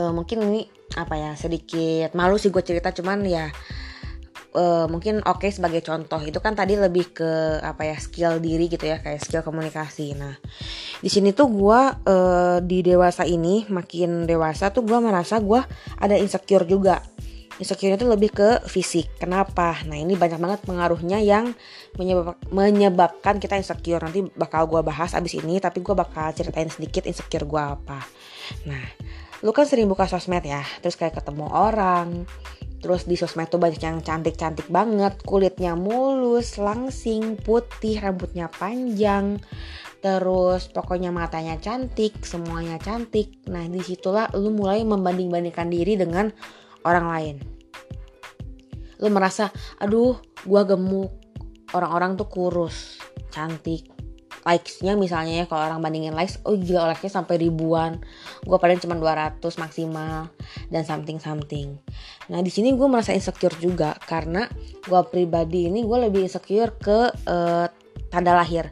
uh, 0.00 0.12
mungkin 0.12 0.44
ini 0.48 0.62
apa 0.94 1.18
ya 1.18 1.32
sedikit 1.34 2.14
malu 2.14 2.38
sih 2.38 2.54
gue 2.54 2.62
cerita 2.62 2.94
cuman 2.94 3.26
ya 3.26 3.50
uh, 4.54 4.86
mungkin 4.86 5.18
oke 5.26 5.44
okay 5.44 5.50
sebagai 5.52 5.82
contoh. 5.84 6.20
Itu 6.24 6.40
kan 6.40 6.56
tadi 6.56 6.78
lebih 6.78 7.12
ke 7.12 7.60
apa 7.60 7.84
ya 7.84 7.96
skill 7.98 8.40
diri 8.40 8.70
gitu 8.72 8.84
ya 8.88 9.02
kayak 9.02 9.20
skill 9.20 9.44
komunikasi. 9.44 10.16
Nah 10.16 10.36
di 11.04 11.10
sini 11.12 11.36
tuh 11.36 11.52
gue 11.52 11.80
uh, 12.08 12.58
di 12.64 12.80
dewasa 12.80 13.28
ini 13.28 13.68
makin 13.68 14.24
dewasa 14.24 14.72
tuh 14.72 14.86
gue 14.86 14.98
merasa 15.02 15.36
gue 15.42 15.60
ada 16.00 16.16
insecure 16.16 16.64
juga 16.64 17.02
insecure 17.62 17.94
itu 17.94 18.06
lebih 18.06 18.30
ke 18.34 18.50
fisik 18.66 19.18
kenapa 19.18 19.78
nah 19.86 19.94
ini 19.94 20.18
banyak 20.18 20.38
banget 20.38 20.60
pengaruhnya 20.66 21.22
yang 21.22 21.54
menyebab, 21.98 22.34
menyebabkan 22.50 23.38
kita 23.38 23.58
insecure 23.58 24.02
nanti 24.02 24.26
bakal 24.34 24.66
gue 24.66 24.80
bahas 24.82 25.14
abis 25.14 25.38
ini 25.38 25.62
tapi 25.62 25.80
gue 25.80 25.94
bakal 25.94 26.34
ceritain 26.34 26.70
sedikit 26.70 27.06
insecure 27.06 27.46
gue 27.46 27.62
apa 27.62 28.02
nah 28.66 28.84
lu 29.44 29.52
kan 29.52 29.68
sering 29.68 29.86
buka 29.86 30.08
sosmed 30.08 30.42
ya 30.42 30.62
terus 30.80 30.98
kayak 30.98 31.20
ketemu 31.20 31.46
orang 31.52 32.26
Terus 32.84 33.08
di 33.08 33.16
sosmed 33.16 33.48
tuh 33.48 33.56
banyak 33.56 33.80
yang 33.80 34.04
cantik-cantik 34.04 34.68
banget, 34.68 35.16
kulitnya 35.24 35.72
mulus, 35.72 36.60
langsing, 36.60 37.40
putih, 37.40 37.96
rambutnya 37.96 38.52
panjang. 38.52 39.40
Terus 40.04 40.68
pokoknya 40.68 41.08
matanya 41.08 41.56
cantik, 41.56 42.12
semuanya 42.28 42.76
cantik. 42.76 43.40
Nah 43.48 43.64
di 43.72 43.80
situlah 43.80 44.28
lu 44.36 44.52
mulai 44.52 44.84
membanding-bandingkan 44.84 45.72
diri 45.72 45.96
dengan 45.96 46.28
orang 46.84 47.06
lain. 47.10 47.36
Lu 49.00 49.10
merasa, 49.10 49.50
aduh 49.82 50.20
gua 50.44 50.68
gemuk, 50.68 51.12
orang-orang 51.74 52.14
tuh 52.14 52.28
kurus, 52.30 53.00
cantik, 53.32 53.90
likesnya 54.44 54.92
misalnya 54.94 55.42
ya 55.42 55.44
kalau 55.48 55.64
orang 55.72 55.80
bandingin 55.80 56.12
likes 56.12 56.36
oh 56.44 56.54
gila 56.54 56.92
likesnya 56.92 57.24
sampai 57.24 57.40
ribuan. 57.40 57.98
Gue 58.44 58.60
paling 58.60 58.76
cuma 58.78 58.94
200 58.96 59.40
maksimal 59.40 60.28
dan 60.68 60.84
something 60.84 61.16
something 61.16 61.80
nah 62.24 62.40
di 62.40 62.48
sini 62.48 62.72
gue 62.72 62.88
merasa 62.88 63.12
insecure 63.12 63.52
juga 63.60 63.92
karena 64.08 64.48
gue 64.84 65.00
pribadi 65.12 65.68
ini 65.68 65.84
gue 65.84 65.98
lebih 66.08 66.24
insecure 66.24 66.76
ke 66.76 67.08
uh, 67.28 67.66
tanda 68.12 68.36
lahir. 68.36 68.70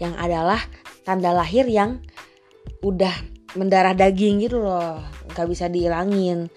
Yang 0.00 0.16
adalah 0.16 0.60
tanda 1.04 1.36
lahir 1.36 1.68
yang 1.68 2.00
udah 2.80 3.12
mendarah 3.56 3.92
daging 3.92 4.40
gitu 4.40 4.62
loh 4.62 5.02
nggak 5.30 5.46
bisa 5.50 5.66
dihilangin 5.66 6.48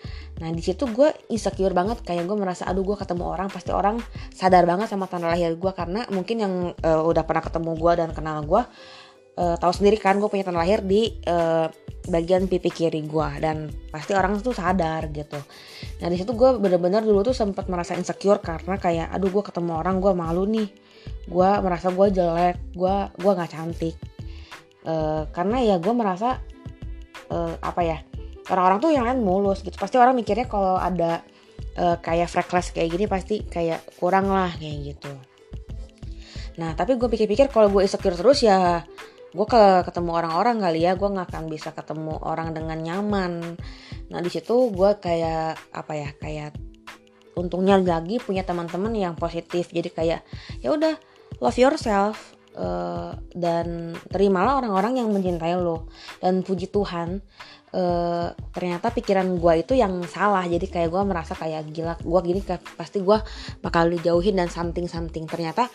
Nah 0.43 0.51
di 0.51 0.59
situ 0.59 0.83
gue 0.91 1.07
insecure 1.31 1.71
banget 1.71 2.03
kayak 2.03 2.27
gue 2.27 2.35
merasa 2.35 2.67
aduh 2.67 2.83
gue 2.83 2.99
ketemu 2.99 3.23
orang 3.31 3.47
pasti 3.47 3.71
orang 3.71 4.03
sadar 4.35 4.67
banget 4.67 4.91
sama 4.91 5.07
tanda 5.07 5.31
lahir 5.31 5.55
gue 5.55 5.71
karena 5.71 6.03
mungkin 6.11 6.35
yang 6.35 6.53
uh, 6.83 7.01
udah 7.07 7.23
pernah 7.23 7.39
ketemu 7.39 7.71
gue 7.79 7.93
dan 7.95 8.09
kenal 8.11 8.43
gue 8.43 8.59
uh, 9.39 9.55
tahu 9.55 9.71
sendiri 9.71 9.95
kan 9.95 10.19
gue 10.19 10.27
punya 10.27 10.43
tanda 10.43 10.59
lahir 10.59 10.83
di 10.83 11.15
uh, 11.31 11.71
bagian 12.11 12.51
pipi 12.51 12.67
kiri 12.67 13.07
gue 13.07 13.29
dan 13.39 13.71
pasti 13.87 14.11
orang 14.11 14.35
tuh 14.43 14.51
sadar 14.51 15.07
gitu. 15.15 15.39
Nah 16.03 16.07
di 16.11 16.19
situ 16.19 16.35
gue 16.35 16.59
bener-bener 16.59 16.99
dulu 16.99 17.23
tuh 17.23 17.35
sempat 17.35 17.71
merasa 17.71 17.95
insecure 17.95 18.43
karena 18.43 18.75
kayak 18.75 19.07
aduh 19.15 19.31
gue 19.31 19.43
ketemu 19.47 19.79
orang 19.79 20.03
gue 20.03 20.11
malu 20.11 20.43
nih, 20.43 20.67
gue 21.31 21.49
merasa 21.63 21.87
gue 21.95 22.07
jelek, 22.11 22.75
gue 22.75 22.95
gue 23.15 23.31
nggak 23.31 23.51
cantik. 23.55 23.95
Uh, 24.83 25.23
karena 25.31 25.63
ya 25.63 25.75
gue 25.79 25.93
merasa 25.95 26.43
uh, 27.31 27.55
apa 27.63 27.81
ya 27.87 27.97
orang-orang 28.51 28.79
tuh 28.83 28.91
yang 28.91 29.05
lain 29.07 29.21
mulus 29.23 29.63
gitu. 29.63 29.75
Pasti 29.75 29.95
orang 29.95 30.17
mikirnya 30.17 30.47
kalau 30.49 30.75
ada 30.75 31.23
uh, 31.79 31.97
kayak 31.99 32.27
freckles 32.27 32.73
kayak 32.75 32.91
gini 32.91 33.05
pasti 33.07 33.45
kayak 33.47 33.97
kurang 33.99 34.27
lah 34.31 34.51
kayak 34.55 34.95
gitu. 34.95 35.13
Nah 36.59 36.75
tapi 36.77 36.99
gue 36.99 37.07
pikir-pikir 37.09 37.49
kalau 37.49 37.71
gue 37.71 37.85
insecure 37.85 38.17
terus 38.17 38.43
ya 38.43 38.83
gue 39.33 39.47
ke 39.49 39.63
ketemu 39.87 40.11
orang-orang 40.13 40.61
kali 40.61 40.85
ya. 40.85 40.93
Gue 40.99 41.09
nggak 41.09 41.27
akan 41.31 41.43
bisa 41.49 41.71
ketemu 41.71 42.19
orang 42.21 42.51
dengan 42.51 42.77
nyaman. 42.81 43.55
Nah 44.11 44.19
di 44.19 44.29
situ 44.29 44.69
gue 44.69 44.91
kayak 44.99 45.73
apa 45.73 45.93
ya 45.95 46.09
kayak 46.17 46.51
untungnya 47.33 47.81
lagi 47.81 48.21
punya 48.21 48.45
teman-teman 48.45 48.93
yang 48.93 49.15
positif. 49.17 49.73
Jadi 49.73 49.89
kayak 49.89 50.21
ya 50.61 50.69
udah 50.69 50.93
love 51.41 51.57
yourself 51.57 52.32
uh, 52.57 53.11
dan 53.33 53.97
terimalah 54.09 54.63
orang-orang 54.63 55.01
yang 55.01 55.09
mencintai 55.09 55.53
lo. 55.57 55.89
Dan 56.21 56.45
puji 56.45 56.69
Tuhan 56.69 57.21
uh, 57.73 58.27
ternyata 58.53 58.93
pikiran 58.93 59.27
gue 59.37 59.53
itu 59.65 59.73
yang 59.77 60.01
salah. 60.05 60.45
Jadi 60.45 60.69
kayak 60.69 60.89
gue 60.93 61.01
merasa 61.03 61.33
kayak 61.33 61.69
gila 61.73 61.97
gue 61.99 62.19
gini 62.25 62.41
pasti 62.77 63.01
gue 63.01 63.17
bakal 63.59 63.89
dijauhin 63.89 64.37
dan 64.37 64.49
something 64.49 64.85
something 64.85 65.25
ternyata 65.25 65.67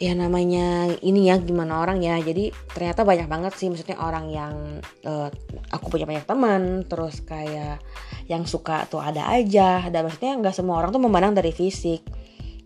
ya 0.00 0.16
namanya 0.16 0.96
ini 1.04 1.28
ya 1.28 1.36
gimana 1.36 1.84
orang 1.84 2.00
ya. 2.00 2.16
Jadi 2.22 2.48
ternyata 2.72 3.04
banyak 3.04 3.28
banget 3.28 3.52
sih 3.58 3.68
maksudnya 3.68 4.00
orang 4.00 4.32
yang 4.32 4.54
uh, 5.04 5.28
aku 5.74 5.92
punya 5.92 6.08
banyak 6.08 6.24
teman 6.24 6.88
terus 6.88 7.20
kayak 7.20 7.82
yang 8.30 8.48
suka 8.48 8.88
tuh 8.88 9.02
ada 9.02 9.28
aja. 9.28 9.84
Dan 9.92 10.08
maksudnya 10.08 10.40
nggak 10.40 10.56
semua 10.56 10.80
orang 10.80 10.90
tuh 10.94 11.02
memandang 11.02 11.36
dari 11.36 11.52
fisik 11.52 12.19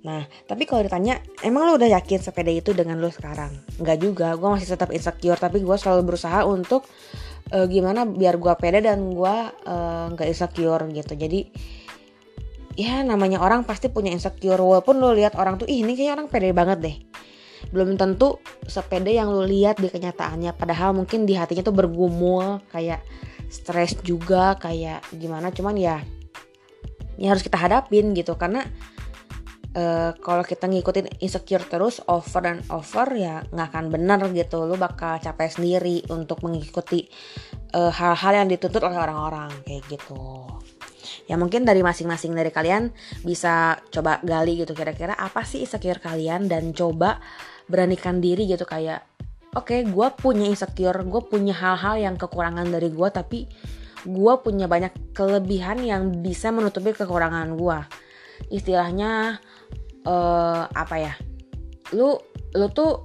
Nah, 0.05 0.29
tapi 0.45 0.69
kalau 0.69 0.85
ditanya, 0.85 1.17
emang 1.41 1.65
lo 1.65 1.81
udah 1.81 1.89
yakin 1.97 2.21
sepeda 2.21 2.53
itu 2.53 2.77
dengan 2.77 3.01
lo 3.01 3.09
sekarang? 3.09 3.57
Enggak 3.81 3.99
juga, 4.05 4.29
gue 4.37 4.49
masih 4.53 4.77
tetap 4.77 4.93
insecure, 4.93 5.41
tapi 5.41 5.65
gue 5.65 5.77
selalu 5.81 6.13
berusaha 6.13 6.45
untuk 6.45 6.85
uh, 7.53 7.65
gimana 7.65 8.05
biar 8.05 8.37
gue 8.37 8.55
pede 8.61 8.85
dan 8.85 9.17
gue 9.17 9.37
uh, 9.65 10.07
nggak 10.13 10.29
insecure 10.29 10.85
gitu. 10.93 11.13
Jadi 11.17 11.41
ya 12.77 13.01
namanya 13.01 13.41
orang 13.41 13.65
pasti 13.65 13.89
punya 13.89 14.13
insecure. 14.13 14.61
Walaupun 14.61 15.01
lo 15.01 15.13
lihat 15.13 15.41
orang 15.41 15.57
tuh 15.57 15.69
Ih, 15.69 15.81
ini 15.81 15.97
kayaknya 15.97 16.21
orang 16.21 16.29
pede 16.29 16.49
banget 16.53 16.79
deh. 16.85 16.97
Belum 17.73 17.97
tentu 17.97 18.39
sepede 18.69 19.17
yang 19.17 19.33
lo 19.33 19.45
lihat 19.45 19.81
di 19.81 19.89
kenyataannya. 19.89 20.53
Padahal 20.53 20.93
mungkin 20.93 21.25
di 21.25 21.33
hatinya 21.33 21.65
tuh 21.65 21.73
bergumul 21.73 22.61
kayak 22.69 23.01
stres 23.49 23.97
juga 24.05 24.61
kayak 24.61 25.01
gimana. 25.17 25.49
Cuman 25.49 25.75
ya 25.81 25.97
ini 27.17 27.25
harus 27.25 27.41
kita 27.41 27.57
hadapin 27.57 28.13
gitu. 28.13 28.37
Karena 28.37 28.67
uh, 29.75 30.11
kalau 30.19 30.43
kita 30.47 30.71
ngikutin 30.71 31.21
insecure 31.21 31.67
terus 31.67 32.01
over 32.07 32.41
dan 32.43 32.59
over 32.71 33.07
ya 33.15 33.43
nggak 33.51 33.69
akan 33.75 33.87
benar 33.91 34.21
gitu. 34.31 34.65
Lu 34.65 34.79
bakal 34.79 35.19
capek 35.21 35.51
sendiri 35.51 36.07
untuk 36.11 36.41
mengikuti 36.47 37.07
eh, 37.75 37.93
hal-hal 37.93 38.33
uh, 38.33 38.39
yang 38.43 38.49
dituntut 38.49 38.83
oleh 38.83 38.99
orang-orang 38.99 39.51
kayak 39.67 39.83
gitu. 39.91 40.47
Ya 41.29 41.37
mungkin 41.37 41.69
dari 41.69 41.81
masing-masing 41.85 42.33
dari 42.33 42.49
kalian 42.53 42.93
bisa 43.25 43.81
coba 43.93 44.21
gali 44.25 44.61
gitu 44.61 44.73
kira-kira 44.73 45.17
apa 45.17 45.45
sih 45.45 45.65
insecure 45.65 46.01
kalian 46.01 46.49
dan 46.49 46.73
coba 46.73 47.21
beranikan 47.69 48.21
diri 48.21 48.45
gitu 48.45 48.69
kayak 48.69 49.05
oke 49.57 49.71
okay, 49.71 49.81
gue 49.89 50.09
punya 50.21 50.49
insecure 50.49 51.01
gue 51.01 51.23
punya 51.25 51.57
hal-hal 51.57 51.97
yang 51.97 52.17
kekurangan 52.21 52.69
dari 52.69 52.93
gue 52.93 53.09
tapi 53.09 53.49
gue 54.05 54.35
punya 54.45 54.69
banyak 54.69 55.17
kelebihan 55.17 55.81
yang 55.81 56.21
bisa 56.21 56.53
menutupi 56.53 56.93
kekurangan 56.93 57.57
gue 57.57 57.79
istilahnya 58.53 59.41
uh, 60.05 60.65
apa 60.69 60.97
ya 61.01 61.15
lu 61.93 62.17
lu 62.55 62.67
tuh 62.73 63.05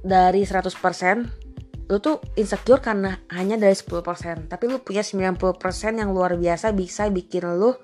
dari 0.00 0.42
100% 0.46 1.90
lu 1.90 1.98
tuh 1.98 2.22
insecure 2.38 2.78
karena 2.78 3.18
hanya 3.34 3.58
dari 3.58 3.74
10% 3.74 4.46
tapi 4.46 4.64
lu 4.70 4.78
punya 4.78 5.02
90% 5.02 5.50
yang 5.98 6.14
luar 6.14 6.38
biasa 6.38 6.70
bisa 6.70 7.10
bikin 7.10 7.58
lu 7.58 7.74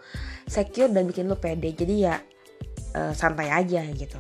secure 0.47 0.95
dan 0.95 1.11
bikin 1.11 1.26
lu 1.26 1.35
pede. 1.35 1.75
Jadi 1.75 2.07
ya 2.07 2.14
uh, 2.95 3.12
santai 3.12 3.50
aja 3.50 3.83
gitu 3.90 4.16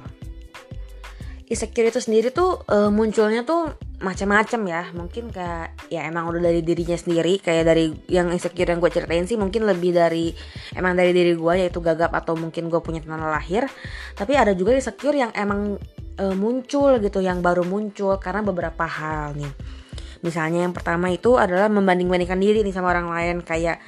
insecure 1.46 1.88
itu 1.88 2.02
sendiri 2.02 2.34
tuh 2.34 2.62
uh, 2.66 2.90
munculnya 2.90 3.46
tuh 3.46 3.74
macam-macam 4.02 4.60
ya. 4.66 4.82
Mungkin 4.92 5.30
kayak 5.30 5.90
ya 5.90 6.06
emang 6.10 6.28
udah 6.30 6.42
dari 6.42 6.60
dirinya 6.60 6.98
sendiri 6.98 7.38
kayak 7.38 7.64
dari 7.64 7.94
yang 8.10 8.34
insecure 8.34 8.66
yang 8.66 8.82
gue 8.82 8.90
ceritain 8.90 9.24
sih 9.24 9.38
mungkin 9.38 9.64
lebih 9.64 9.94
dari 9.94 10.34
emang 10.74 10.98
dari 10.98 11.14
diri 11.14 11.38
gue 11.38 11.52
yaitu 11.66 11.78
gagap 11.78 12.12
atau 12.12 12.34
mungkin 12.34 12.66
gue 12.66 12.80
punya 12.82 13.00
tanda 13.00 13.30
lahir. 13.30 13.70
Tapi 14.18 14.34
ada 14.34 14.52
juga 14.52 14.74
insecure 14.74 15.14
yang 15.14 15.30
emang 15.32 15.78
uh, 16.18 16.34
muncul 16.34 16.98
gitu 16.98 17.22
yang 17.22 17.40
baru 17.40 17.62
muncul 17.62 18.18
karena 18.18 18.42
beberapa 18.42 18.84
hal 18.84 19.38
nih 19.38 19.76
misalnya 20.24 20.66
yang 20.66 20.74
pertama 20.74 21.12
itu 21.12 21.36
adalah 21.36 21.70
membanding-bandingkan 21.70 22.40
diri 22.40 22.66
nih 22.66 22.74
sama 22.74 22.90
orang 22.90 23.06
lain 23.12 23.36
kayak 23.46 23.78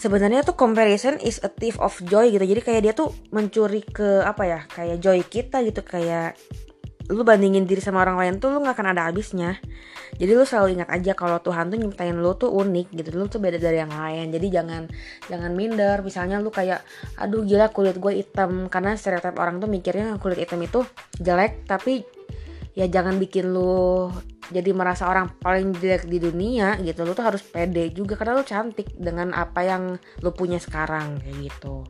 sebenarnya 0.00 0.40
tuh 0.40 0.56
comparison 0.56 1.20
is 1.20 1.36
a 1.44 1.52
thief 1.52 1.76
of 1.76 1.92
joy 2.08 2.32
gitu. 2.32 2.40
Jadi 2.40 2.60
kayak 2.64 2.80
dia 2.88 2.92
tuh 2.96 3.12
mencuri 3.36 3.84
ke 3.84 4.24
apa 4.24 4.42
ya? 4.48 4.60
Kayak 4.64 4.96
joy 5.04 5.20
kita 5.28 5.60
gitu. 5.60 5.84
Kayak 5.84 6.40
lu 7.10 7.26
bandingin 7.26 7.66
diri 7.66 7.82
sama 7.82 8.06
orang 8.06 8.16
lain 8.16 8.34
tuh 8.38 8.54
lu 8.54 8.64
nggak 8.64 8.80
akan 8.80 8.88
ada 8.96 9.10
habisnya. 9.10 9.60
Jadi 10.16 10.32
lu 10.36 10.44
selalu 10.46 10.78
ingat 10.78 10.88
aja 10.94 11.12
kalau 11.12 11.42
Tuhan 11.42 11.68
tuh 11.68 11.76
nyiptain 11.76 12.16
lu 12.16 12.32
tuh 12.38 12.48
unik 12.48 12.96
gitu. 12.96 13.08
Lu 13.12 13.28
tuh 13.28 13.44
beda 13.44 13.60
dari 13.60 13.76
yang 13.84 13.92
lain. 13.92 14.32
Jadi 14.32 14.46
jangan 14.48 14.82
jangan 15.28 15.52
minder. 15.52 16.00
Misalnya 16.00 16.40
lu 16.40 16.48
kayak 16.48 16.80
aduh 17.20 17.44
gila 17.44 17.68
kulit 17.68 18.00
gue 18.00 18.24
hitam. 18.24 18.72
Karena 18.72 18.96
stereotip 18.96 19.36
orang 19.36 19.60
tuh 19.60 19.68
mikirnya 19.68 20.16
kulit 20.16 20.40
hitam 20.40 20.64
itu 20.64 20.80
jelek 21.20 21.68
tapi 21.68 22.08
ya 22.74 22.86
jangan 22.86 23.18
bikin 23.18 23.50
lu 23.50 24.10
jadi 24.50 24.74
merasa 24.74 25.06
orang 25.06 25.30
paling 25.38 25.78
jelek 25.78 26.10
di 26.10 26.18
dunia 26.18 26.74
gitu. 26.82 27.06
Lu 27.06 27.14
tuh 27.14 27.22
harus 27.22 27.42
pede 27.42 27.94
juga 27.94 28.18
karena 28.18 28.38
lu 28.38 28.44
cantik 28.44 28.90
dengan 28.98 29.30
apa 29.30 29.62
yang 29.62 29.94
lu 30.20 30.30
punya 30.34 30.58
sekarang 30.58 31.22
kayak 31.22 31.50
gitu. 31.50 31.86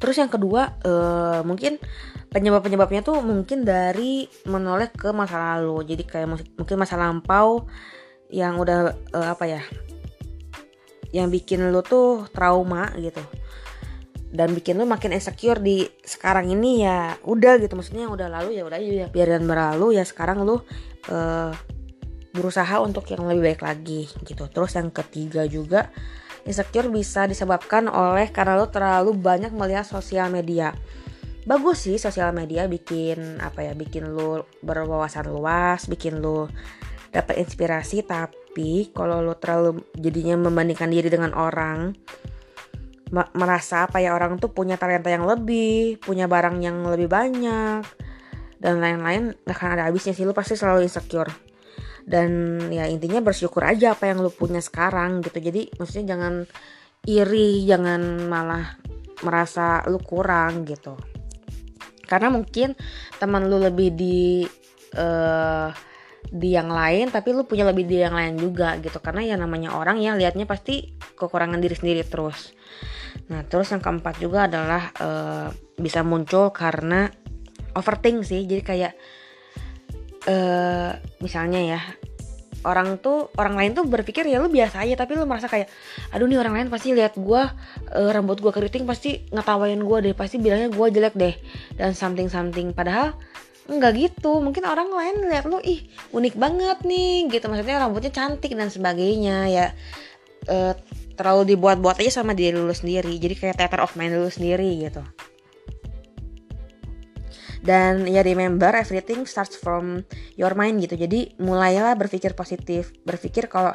Terus 0.00 0.16
yang 0.16 0.32
kedua 0.32 0.78
uh, 0.86 1.40
mungkin 1.44 1.76
penyebab 2.32 2.64
penyebabnya 2.64 3.04
tuh 3.04 3.20
mungkin 3.20 3.68
dari 3.68 4.24
menoleh 4.48 4.88
ke 4.88 5.12
masa 5.12 5.56
lalu. 5.56 5.84
Jadi 5.84 6.02
kayak 6.08 6.28
mungkin 6.56 6.76
masa 6.80 6.96
lampau 6.96 7.68
yang 8.32 8.56
udah 8.56 8.96
uh, 9.12 9.28
apa 9.32 9.44
ya 9.48 9.62
yang 11.12 11.32
bikin 11.32 11.72
lu 11.72 11.80
tuh 11.80 12.28
trauma 12.36 12.92
gitu 13.00 13.24
dan 14.28 14.52
bikin 14.52 14.76
lu 14.76 14.84
makin 14.84 15.16
insecure 15.16 15.56
di 15.56 15.88
sekarang 16.04 16.52
ini 16.52 16.84
ya 16.84 17.16
udah 17.24 17.56
gitu. 17.60 17.74
Maksudnya 17.76 18.08
udah 18.12 18.28
lalu 18.28 18.60
ya 18.60 18.62
udah 18.68 18.78
ya 18.80 19.06
biarin 19.08 19.48
berlalu 19.48 19.96
ya 19.96 20.04
sekarang 20.04 20.44
lu 20.44 20.60
uh, 21.08 21.52
berusaha 22.36 22.78
untuk 22.84 23.08
yang 23.08 23.24
lebih 23.24 23.54
baik 23.54 23.62
lagi 23.64 24.04
gitu. 24.28 24.46
Terus 24.52 24.76
yang 24.76 24.92
ketiga 24.92 25.48
juga 25.48 25.88
insecure 26.44 26.92
bisa 26.92 27.24
disebabkan 27.24 27.88
oleh 27.88 28.28
karena 28.28 28.60
lu 28.60 28.68
terlalu 28.68 29.16
banyak 29.16 29.52
melihat 29.56 29.88
sosial 29.88 30.28
media. 30.28 30.76
Bagus 31.48 31.88
sih 31.88 31.96
sosial 31.96 32.36
media 32.36 32.68
bikin 32.68 33.40
apa 33.40 33.64
ya 33.64 33.72
bikin 33.72 34.12
lu 34.12 34.44
berwawasan 34.60 35.32
luas 35.32 35.88
bikin 35.88 36.20
lu 36.20 36.44
dapat 37.08 37.40
inspirasi 37.40 38.04
tapi 38.04 38.92
kalau 38.92 39.24
lu 39.24 39.32
terlalu 39.40 39.80
jadinya 39.96 40.36
membandingkan 40.36 40.92
diri 40.92 41.08
dengan 41.08 41.32
orang 41.32 41.96
merasa 43.12 43.88
apa 43.88 44.04
ya 44.04 44.12
orang 44.12 44.36
tuh 44.36 44.52
punya 44.52 44.76
talenta 44.76 45.08
yang 45.08 45.24
lebih, 45.24 45.96
punya 46.00 46.28
barang 46.28 46.60
yang 46.60 46.84
lebih 46.84 47.08
banyak 47.08 47.82
dan 48.58 48.82
lain-lain 48.82 49.38
gak 49.46 49.54
akan 49.54 49.70
ada 49.78 49.84
habisnya 49.88 50.12
sih 50.12 50.26
lu 50.26 50.34
pasti 50.34 50.58
selalu 50.58 50.84
insecure. 50.84 51.30
Dan 52.08 52.56
ya 52.72 52.88
intinya 52.88 53.20
bersyukur 53.20 53.60
aja 53.64 53.92
apa 53.92 54.08
yang 54.08 54.24
lu 54.24 54.32
punya 54.32 54.60
sekarang 54.60 55.20
gitu. 55.20 55.38
Jadi 55.40 55.72
maksudnya 55.76 56.16
jangan 56.16 56.44
iri 57.04 57.64
jangan 57.68 58.28
malah 58.28 58.76
merasa 59.22 59.84
lu 59.88 60.00
kurang 60.00 60.64
gitu. 60.64 60.96
Karena 62.08 62.32
mungkin 62.32 62.72
teman 63.20 63.44
lu 63.48 63.60
lebih 63.60 63.92
di 63.92 64.48
uh, 64.96 65.68
di 66.28 66.52
yang 66.52 66.68
lain 66.68 67.08
tapi 67.12 67.32
lu 67.32 67.44
punya 67.44 67.68
lebih 67.68 67.84
di 67.84 68.00
yang 68.00 68.16
lain 68.16 68.40
juga 68.40 68.80
gitu. 68.80 68.98
Karena 69.04 69.24
ya 69.24 69.36
namanya 69.36 69.76
orang 69.76 70.00
ya 70.00 70.16
liatnya 70.16 70.48
pasti 70.48 70.96
kekurangan 71.16 71.60
diri 71.60 71.76
sendiri 71.76 72.02
terus 72.08 72.56
Nah, 73.28 73.44
terus 73.44 73.68
yang 73.68 73.84
keempat 73.84 74.16
juga 74.20 74.48
adalah 74.48 74.88
uh, 75.00 75.48
bisa 75.76 76.00
muncul 76.00 76.48
karena 76.48 77.12
overthink 77.76 78.24
sih. 78.24 78.48
Jadi 78.48 78.62
kayak 78.64 78.92
uh, 80.24 80.96
misalnya 81.20 81.60
ya 81.60 81.80
orang 82.66 82.98
tuh 82.98 83.30
orang 83.38 83.54
lain 83.54 83.70
tuh 83.76 83.86
berpikir 83.86 84.24
ya 84.24 84.40
lu 84.40 84.48
biasa 84.48 84.80
aja. 84.80 84.96
Tapi 84.96 85.12
lu 85.12 85.28
merasa 85.28 85.44
kayak 85.44 85.68
aduh 86.16 86.24
nih 86.24 86.40
orang 86.40 86.56
lain 86.56 86.68
pasti 86.72 86.96
lihat 86.96 87.20
gue 87.20 87.42
uh, 87.92 88.10
rambut 88.16 88.40
gue 88.40 88.48
keriting 88.48 88.88
pasti 88.88 89.28
ngetawain 89.28 89.78
gue 89.78 89.98
deh 90.08 90.14
pasti 90.16 90.40
bilangnya 90.40 90.72
gue 90.72 90.86
jelek 90.88 91.14
deh. 91.14 91.34
Dan 91.76 91.92
something 91.92 92.32
something 92.32 92.72
padahal 92.72 93.12
nggak 93.68 93.92
gitu. 94.00 94.40
Mungkin 94.40 94.64
orang 94.64 94.88
lain 94.88 95.28
lihat 95.28 95.44
lu 95.44 95.60
ih 95.60 95.84
unik 96.16 96.34
banget 96.40 96.80
nih 96.80 97.28
gitu. 97.28 97.44
Maksudnya 97.44 97.84
rambutnya 97.84 98.08
cantik 98.08 98.56
dan 98.56 98.72
sebagainya 98.72 99.52
ya 99.52 99.66
uh, 100.48 100.74
terlalu 101.14 101.54
dibuat-buat 101.54 101.98
aja 102.02 102.22
sama 102.22 102.32
diri 102.32 102.56
lu 102.56 102.72
sendiri. 102.74 103.14
Jadi 103.18 103.34
kayak 103.36 103.56
theater 103.58 103.84
of 103.84 103.94
mind 103.94 104.16
lu 104.16 104.30
sendiri 104.30 104.88
gitu. 104.88 105.02
Dan 107.58 108.06
ya 108.06 108.22
remember 108.22 108.70
everything 108.70 109.26
starts 109.26 109.58
from 109.58 110.06
your 110.38 110.54
mind 110.54 110.78
gitu. 110.78 110.94
Jadi 110.94 111.36
mulailah 111.42 111.98
berpikir 111.98 112.32
positif. 112.38 112.94
Berpikir 113.02 113.50
kalau 113.50 113.74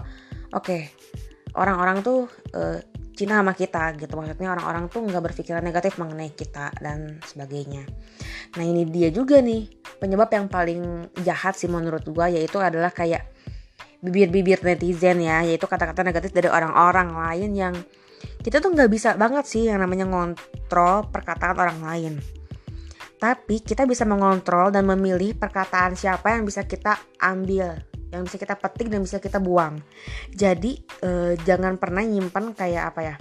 oke 0.56 0.64
okay, 0.64 0.82
orang-orang 1.60 2.00
tuh 2.00 2.32
uh, 2.56 2.80
Cina 3.14 3.44
sama 3.44 3.54
kita 3.54 3.94
gitu. 4.00 4.16
Maksudnya 4.18 4.56
orang-orang 4.56 4.90
tuh 4.90 5.04
nggak 5.06 5.24
berpikiran 5.32 5.62
negatif 5.62 6.00
mengenai 6.02 6.34
kita 6.34 6.74
dan 6.82 7.22
sebagainya. 7.28 7.86
Nah 8.58 8.64
ini 8.66 8.88
dia 8.90 9.14
juga 9.14 9.38
nih 9.44 9.70
penyebab 10.00 10.32
yang 10.34 10.48
paling 10.50 11.12
jahat 11.22 11.54
sih 11.54 11.70
menurut 11.70 12.08
gua 12.10 12.32
yaitu 12.32 12.58
adalah 12.58 12.90
kayak 12.90 13.33
bibir-bibir 14.04 14.60
netizen 14.60 15.24
ya 15.24 15.48
yaitu 15.48 15.64
kata-kata 15.64 16.04
negatif 16.04 16.36
dari 16.36 16.52
orang-orang 16.52 17.16
lain 17.16 17.52
yang 17.56 17.74
kita 18.44 18.60
tuh 18.60 18.76
nggak 18.76 18.92
bisa 18.92 19.16
banget 19.16 19.48
sih 19.48 19.72
yang 19.72 19.80
namanya 19.80 20.04
ngontrol 20.04 21.08
perkataan 21.08 21.56
orang 21.56 21.80
lain. 21.80 22.14
Tapi 23.16 23.64
kita 23.64 23.88
bisa 23.88 24.04
mengontrol 24.04 24.68
dan 24.68 24.84
memilih 24.84 25.32
perkataan 25.40 25.96
siapa 25.96 26.36
yang 26.36 26.44
bisa 26.44 26.68
kita 26.68 27.00
ambil 27.24 27.80
yang 28.12 28.28
bisa 28.30 28.38
kita 28.38 28.60
petik 28.60 28.92
dan 28.92 29.02
bisa 29.02 29.18
kita 29.24 29.40
buang. 29.40 29.80
Jadi 30.36 30.84
eh, 31.02 31.34
jangan 31.48 31.80
pernah 31.80 32.04
nyimpan 32.04 32.52
kayak 32.52 32.84
apa 32.94 33.02
ya 33.02 33.16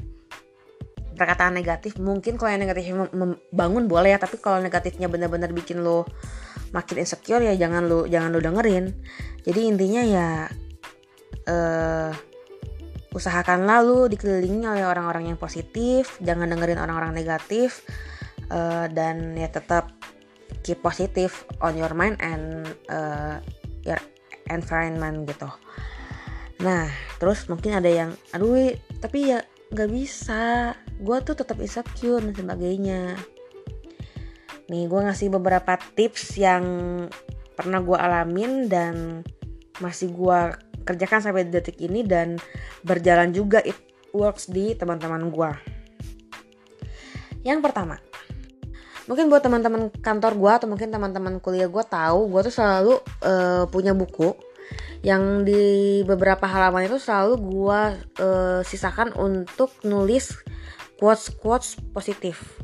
perkataan 1.14 1.55
negatif. 1.55 2.03
Mungkin 2.03 2.35
kalau 2.35 2.51
yang 2.51 2.66
negatif 2.66 2.90
membangun 3.14 3.87
boleh 3.87 4.12
ya 4.12 4.18
tapi 4.18 4.42
kalau 4.42 4.59
negatifnya 4.59 5.07
benar-benar 5.07 5.55
bikin 5.55 5.87
lo 5.87 6.03
makin 6.75 7.05
insecure 7.05 7.47
ya 7.47 7.55
jangan 7.55 7.87
lo 7.87 8.11
jangan 8.11 8.35
lo 8.35 8.42
dengerin. 8.42 8.90
Jadi 9.47 9.61
intinya 9.71 10.03
ya 10.03 10.29
uh, 11.49 12.12
usahakan 13.12 13.68
lalu 13.68 14.09
dikelilingi 14.16 14.64
oleh 14.64 14.85
orang-orang 14.88 15.33
yang 15.33 15.38
positif 15.38 16.16
jangan 16.25 16.49
dengerin 16.49 16.81
orang-orang 16.81 17.12
negatif 17.12 17.85
uh, 18.49 18.88
dan 18.88 19.37
ya 19.37 19.53
tetap 19.53 19.92
keep 20.64 20.81
positif 20.81 21.45
on 21.61 21.77
your 21.77 21.92
mind 21.92 22.16
and 22.25 22.68
uh, 22.88 23.40
your 23.85 24.01
environment 24.49 25.29
gitu. 25.29 25.49
Nah 26.62 26.88
terus 27.21 27.49
mungkin 27.51 27.77
ada 27.77 27.90
yang 27.90 28.11
aduh 28.33 28.73
tapi 29.01 29.33
ya 29.33 29.45
nggak 29.73 29.90
bisa. 29.90 30.73
Gue 31.03 31.18
tuh 31.25 31.35
tetap 31.35 31.59
insecure 31.59 32.23
dan 32.23 32.37
sebagainya. 32.37 33.18
Nih 34.71 34.87
gue 34.87 35.01
ngasih 35.03 35.33
beberapa 35.33 35.75
tips 35.97 36.38
yang 36.38 36.64
pernah 37.59 37.83
gue 37.83 37.99
alamin 37.99 38.71
dan 38.71 39.27
masih 39.83 40.14
gue 40.14 40.40
kerjakan 40.83 41.23
sampai 41.23 41.49
detik 41.49 41.79
ini 41.81 42.03
dan 42.03 42.37
berjalan 42.83 43.31
juga 43.31 43.62
it 43.62 43.79
works 44.12 44.51
di 44.51 44.77
teman-teman 44.77 45.33
gue. 45.33 45.51
Yang 47.42 47.59
pertama, 47.64 47.99
mungkin 49.11 49.27
buat 49.27 49.42
teman-teman 49.42 49.90
kantor 49.99 50.33
gue 50.38 50.53
atau 50.62 50.68
mungkin 50.71 50.88
teman-teman 50.95 51.42
kuliah 51.42 51.66
gue 51.66 51.85
tahu 51.87 52.31
gue 52.31 52.40
tuh 52.47 52.55
selalu 52.55 52.95
uh, 53.27 53.66
punya 53.66 53.90
buku 53.97 54.35
yang 55.03 55.42
di 55.42 56.01
beberapa 56.07 56.47
halaman 56.47 56.87
itu 56.87 57.03
selalu 57.03 57.35
gue 57.42 57.81
uh, 58.23 58.61
sisakan 58.62 59.11
untuk 59.18 59.75
nulis 59.83 60.38
quotes 61.03 61.35
quotes 61.35 61.75
positif 61.90 62.62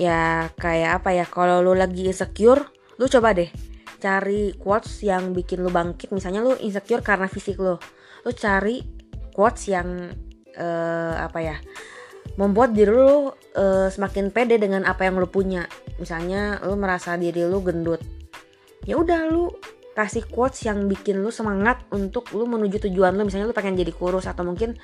ya 0.00 0.48
kayak 0.56 1.04
apa 1.04 1.12
ya 1.12 1.28
kalau 1.28 1.60
lu 1.60 1.76
lagi 1.76 2.08
insecure 2.08 2.64
lu 2.96 3.04
coba 3.12 3.36
deh 3.36 3.52
cari 4.02 4.50
quotes 4.58 5.06
yang 5.06 5.30
bikin 5.30 5.62
lu 5.62 5.70
bangkit. 5.70 6.10
Misalnya 6.10 6.42
lu 6.42 6.58
insecure 6.58 7.06
karena 7.06 7.30
fisik 7.30 7.62
lu. 7.62 7.78
Lu 8.26 8.30
cari 8.34 8.82
quotes 9.30 9.70
yang 9.70 10.10
uh, 10.58 11.14
apa 11.22 11.38
ya 11.38 11.56
membuat 12.34 12.74
diri 12.74 12.90
lu 12.90 13.30
uh, 13.30 13.88
semakin 13.92 14.34
pede 14.34 14.58
dengan 14.58 14.82
apa 14.82 15.06
yang 15.06 15.22
lu 15.22 15.30
punya. 15.30 15.70
Misalnya 16.02 16.58
lu 16.66 16.74
merasa 16.74 17.14
diri 17.14 17.46
lu 17.46 17.62
gendut. 17.62 18.02
Ya 18.82 18.98
udah 18.98 19.30
lu 19.30 19.54
kasih 19.94 20.26
quotes 20.26 20.64
yang 20.66 20.88
bikin 20.88 21.20
lu 21.20 21.28
semangat 21.30 21.84
untuk 21.94 22.26
lu 22.34 22.50
menuju 22.50 22.90
tujuan 22.90 23.14
lu. 23.14 23.22
Misalnya 23.22 23.46
lu 23.46 23.54
pengen 23.54 23.78
jadi 23.78 23.94
kurus 23.94 24.26
atau 24.26 24.42
mungkin 24.42 24.74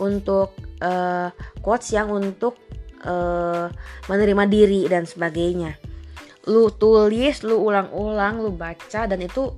untuk 0.00 0.56
uh, 0.80 1.28
quotes 1.60 1.92
yang 1.92 2.08
untuk 2.08 2.56
uh, 3.04 3.68
menerima 4.08 4.44
diri 4.48 4.88
dan 4.88 5.04
sebagainya 5.04 5.91
lu 6.50 6.70
tulis 6.74 7.42
lu 7.46 7.58
ulang-ulang 7.62 8.42
lu 8.42 8.50
baca 8.50 9.06
dan 9.06 9.18
itu 9.22 9.54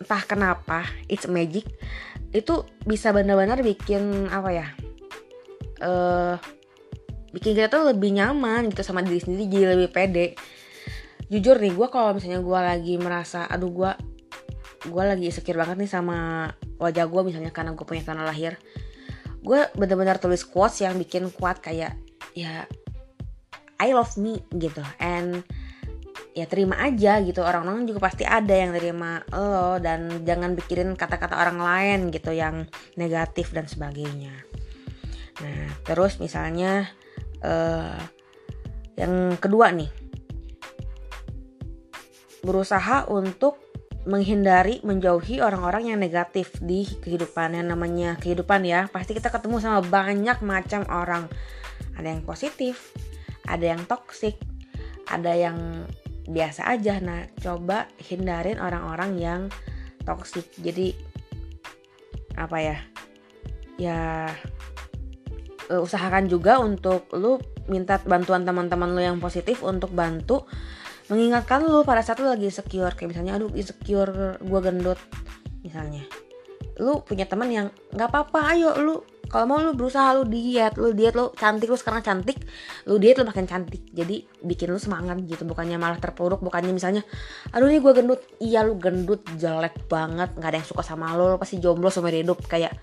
entah 0.00 0.22
kenapa 0.24 0.84
it's 1.08 1.28
magic 1.28 1.64
itu 2.32 2.64
bisa 2.84 3.12
benar-benar 3.12 3.60
bikin 3.64 4.28
apa 4.28 4.50
ya 4.52 4.66
uh, 5.84 6.36
bikin 7.32 7.52
kita 7.52 7.68
tuh 7.68 7.92
lebih 7.92 8.16
nyaman 8.16 8.72
gitu 8.72 8.80
sama 8.80 9.04
diri 9.04 9.20
sendiri 9.20 9.44
jadi 9.44 9.66
lebih 9.76 9.92
pede. 9.92 10.26
Jujur 11.28 11.58
nih 11.60 11.74
gue 11.74 11.88
kalau 11.92 12.16
misalnya 12.16 12.40
gue 12.40 12.60
lagi 12.60 12.94
merasa 12.96 13.44
aduh 13.44 13.68
gue 13.68 13.92
gue 14.86 15.02
lagi 15.02 15.28
insecure 15.28 15.58
banget 15.58 15.76
nih 15.82 15.90
sama 15.90 16.48
wajah 16.78 17.04
gue 17.10 17.20
misalnya 17.26 17.50
karena 17.50 17.74
gue 17.74 17.82
punya 17.82 18.06
tanah 18.06 18.22
lahir 18.22 18.54
gue 19.42 19.60
benar-benar 19.74 20.22
tulis 20.22 20.46
quotes 20.46 20.78
yang 20.86 20.94
bikin 20.94 21.26
kuat 21.34 21.58
kayak 21.58 21.98
ya 22.38 22.64
I 23.76 23.92
love 23.92 24.16
me 24.16 24.40
gitu. 24.56 24.80
And 24.96 25.44
ya 26.36 26.44
terima 26.44 26.76
aja 26.84 27.16
gitu. 27.24 27.40
Orang-orang 27.40 27.88
juga 27.88 28.04
pasti 28.04 28.28
ada 28.28 28.52
yang 28.52 28.76
terima 28.76 29.24
lo 29.32 29.80
dan 29.80 30.20
jangan 30.28 30.52
pikirin 30.52 30.92
kata-kata 30.92 31.40
orang 31.40 31.58
lain 31.58 31.98
gitu 32.12 32.36
yang 32.36 32.68
negatif 33.00 33.56
dan 33.56 33.64
sebagainya. 33.64 34.36
Nah 35.40 35.80
terus 35.88 36.20
misalnya 36.20 36.92
uh, 37.40 37.96
yang 39.00 39.40
kedua 39.40 39.72
nih. 39.72 39.88
Berusaha 42.44 43.08
untuk 43.10 43.58
menghindari 44.06 44.78
menjauhi 44.86 45.42
orang-orang 45.42 45.90
yang 45.90 45.98
negatif 45.98 46.62
di 46.62 46.86
kehidupan 46.86 47.58
yang 47.58 47.66
namanya 47.72 48.14
kehidupan 48.20 48.62
ya. 48.62 48.86
Pasti 48.92 49.16
kita 49.16 49.32
ketemu 49.32 49.58
sama 49.58 49.80
banyak 49.82 50.44
macam 50.44 50.84
orang. 50.86 51.26
Ada 51.96 52.12
yang 52.12 52.22
positif 52.22 52.94
ada 53.46 53.74
yang 53.74 53.82
toksik 53.86 54.36
ada 55.06 55.32
yang 55.32 55.86
biasa 56.26 56.66
aja. 56.70 56.98
Nah 56.98 57.26
coba 57.38 57.86
hindarin 58.02 58.58
orang-orang 58.58 59.10
yang 59.18 59.40
toksik 60.02 60.46
jadi 60.58 60.92
apa 62.36 62.58
ya? 62.60 62.78
Ya 63.76 64.00
uh, 65.70 65.80
usahakan 65.82 66.26
juga 66.30 66.58
untuk 66.60 67.10
lu 67.14 67.38
minta 67.66 67.98
bantuan 68.02 68.46
teman-teman 68.46 68.94
lu 68.94 69.02
yang 69.02 69.18
positif 69.18 69.62
untuk 69.66 69.90
bantu 69.90 70.46
mengingatkan 71.06 71.62
lu 71.62 71.86
pada 71.86 72.02
saat 72.02 72.18
lu 72.22 72.30
lagi 72.30 72.50
insecure. 72.50 72.94
Kayak 72.94 73.16
misalnya 73.16 73.32
aduh 73.38 73.50
insecure 73.54 74.38
gue 74.42 74.60
gendut 74.62 74.98
misalnya. 75.62 76.02
Lu 76.82 77.00
punya 77.02 77.24
teman 77.24 77.48
yang 77.48 77.66
nggak 77.94 78.08
apa-apa 78.10 78.52
ayo 78.54 78.70
lu 78.78 78.94
kalau 79.26 79.44
mau 79.50 79.58
lu 79.58 79.74
berusaha 79.74 80.14
lu 80.14 80.24
diet 80.30 80.78
lu 80.78 80.94
diet 80.94 81.18
lu 81.18 81.34
cantik 81.34 81.66
lu 81.66 81.74
sekarang 81.74 82.02
cantik 82.02 82.38
lu 82.86 82.96
diet 82.96 83.18
lu 83.18 83.26
makin 83.26 83.46
cantik. 83.46 83.82
Jadi 83.90 84.22
bikin 84.46 84.70
lu 84.70 84.78
semangat 84.78 85.18
gitu 85.26 85.42
bukannya 85.42 85.76
malah 85.76 85.98
terpuruk 85.98 86.40
bukannya 86.40 86.70
misalnya 86.70 87.02
aduh 87.50 87.66
nih 87.66 87.82
gue 87.82 87.92
gendut. 87.92 88.20
Iya 88.38 88.62
lu 88.62 88.78
gendut 88.78 89.26
jelek 89.36 89.90
banget 89.90 90.30
nggak 90.38 90.50
ada 90.50 90.58
yang 90.62 90.68
suka 90.68 90.82
sama 90.86 91.14
lu, 91.18 91.34
lu 91.34 91.36
pasti 91.36 91.58
jomblo 91.58 91.90
seumur 91.90 92.14
hidup. 92.14 92.38
Kayak 92.46 92.78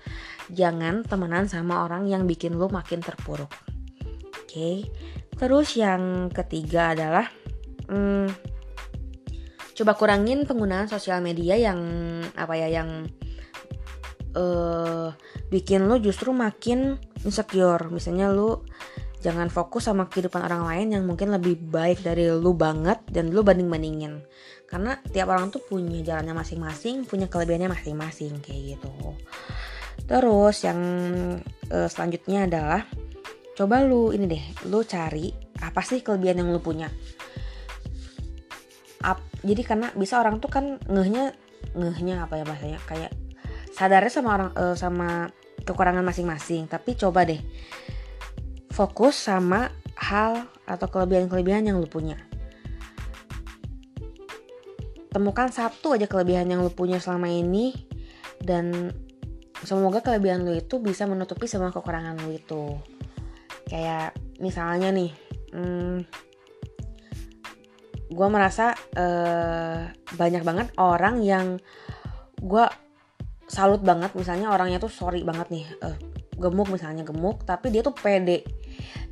jangan 0.52 1.02
temenan 1.04 1.48
sama 1.48 1.88
orang 1.88 2.04
yang 2.06 2.28
bikin 2.28 2.56
lu 2.60 2.68
makin 2.68 3.00
terpuruk. 3.00 3.48
Oke 4.44 4.46
okay? 4.46 4.76
terus 5.34 5.74
yang 5.74 6.30
ketiga 6.30 6.94
adalah 6.94 7.26
hmm, 7.90 8.30
coba 9.74 9.92
kurangin 9.98 10.46
penggunaan 10.46 10.86
sosial 10.86 11.18
media 11.18 11.58
yang 11.58 11.80
apa 12.38 12.54
ya 12.54 12.70
yang 12.70 13.10
uh, 14.36 15.10
bikin 15.48 15.86
lo 15.86 15.98
justru 15.98 16.30
makin 16.30 16.98
insecure. 17.24 17.88
Misalnya 17.88 18.30
lo 18.30 18.66
jangan 19.24 19.48
fokus 19.48 19.88
sama 19.88 20.04
kehidupan 20.12 20.44
orang 20.44 20.68
lain 20.68 20.86
yang 21.00 21.02
mungkin 21.08 21.32
lebih 21.32 21.56
baik 21.56 22.04
dari 22.04 22.28
lo 22.28 22.52
banget 22.52 23.00
dan 23.08 23.32
lo 23.32 23.40
banding 23.40 23.72
bandingin 23.72 24.20
karena 24.68 25.00
tiap 25.08 25.32
orang 25.32 25.48
tuh 25.48 25.64
punya 25.64 26.04
jalannya 26.04 26.36
masing-masing 26.36 27.08
punya 27.08 27.24
kelebihannya 27.32 27.72
masing-masing 27.72 28.36
kayak 28.44 28.76
gitu. 28.76 28.92
Terus 30.04 30.56
yang 30.68 30.80
uh, 31.72 31.88
selanjutnya 31.88 32.44
adalah 32.44 32.84
coba 33.56 33.80
lu 33.80 34.12
ini 34.12 34.28
deh 34.28 34.44
lu 34.68 34.84
cari 34.84 35.32
apa 35.62 35.80
sih 35.80 36.04
kelebihan 36.04 36.44
yang 36.44 36.52
lu 36.52 36.60
punya? 36.60 36.92
Up 39.00 39.24
jadi 39.40 39.62
karena 39.64 39.88
bisa 39.96 40.20
orang 40.20 40.36
tuh 40.42 40.52
kan 40.52 40.76
ngehnya 40.84 41.32
ngehnya 41.72 42.28
apa 42.28 42.40
ya 42.40 42.44
bahasanya? 42.44 42.80
Kayak 42.84 43.12
sadarnya 43.74 44.12
sama 44.12 44.30
orang 44.38 44.50
uh, 44.54 44.76
sama 44.78 45.28
kekurangan 45.66 46.06
masing-masing. 46.06 46.70
Tapi 46.70 46.94
coba 46.94 47.26
deh 47.26 47.42
fokus 48.70 49.18
sama 49.18 49.70
hal 49.98 50.46
atau 50.66 50.86
kelebihan-kelebihan 50.86 51.66
yang 51.66 51.82
lu 51.82 51.90
punya. 51.90 52.18
Temukan 55.10 55.50
satu 55.50 55.94
aja 55.94 56.10
kelebihan 56.10 56.50
yang 56.50 56.62
lu 56.62 56.70
punya 56.74 56.98
selama 56.98 57.30
ini 57.30 57.74
dan 58.42 58.90
semoga 59.62 60.02
kelebihan 60.02 60.42
lu 60.42 60.54
itu 60.58 60.82
bisa 60.82 61.06
menutupi 61.06 61.46
semua 61.46 61.70
kekurangan 61.70 62.18
lu 62.22 62.34
itu. 62.34 62.78
Kayak 63.70 64.18
misalnya 64.42 64.90
nih 64.90 65.10
hmm, 65.54 65.96
gue 68.10 68.28
merasa 68.30 68.74
uh, 68.98 69.86
banyak 70.18 70.42
banget 70.42 70.68
orang 70.78 71.22
yang 71.22 71.46
gue 72.42 72.66
salut 73.46 73.84
banget 73.84 74.12
misalnya 74.16 74.48
orangnya 74.50 74.80
tuh 74.80 74.92
sorry 74.92 75.20
banget 75.20 75.48
nih 75.52 75.66
uh, 75.84 75.96
gemuk 76.36 76.68
misalnya 76.70 77.06
gemuk 77.06 77.46
tapi 77.46 77.70
dia 77.70 77.82
tuh 77.84 77.94
pede. 77.94 78.42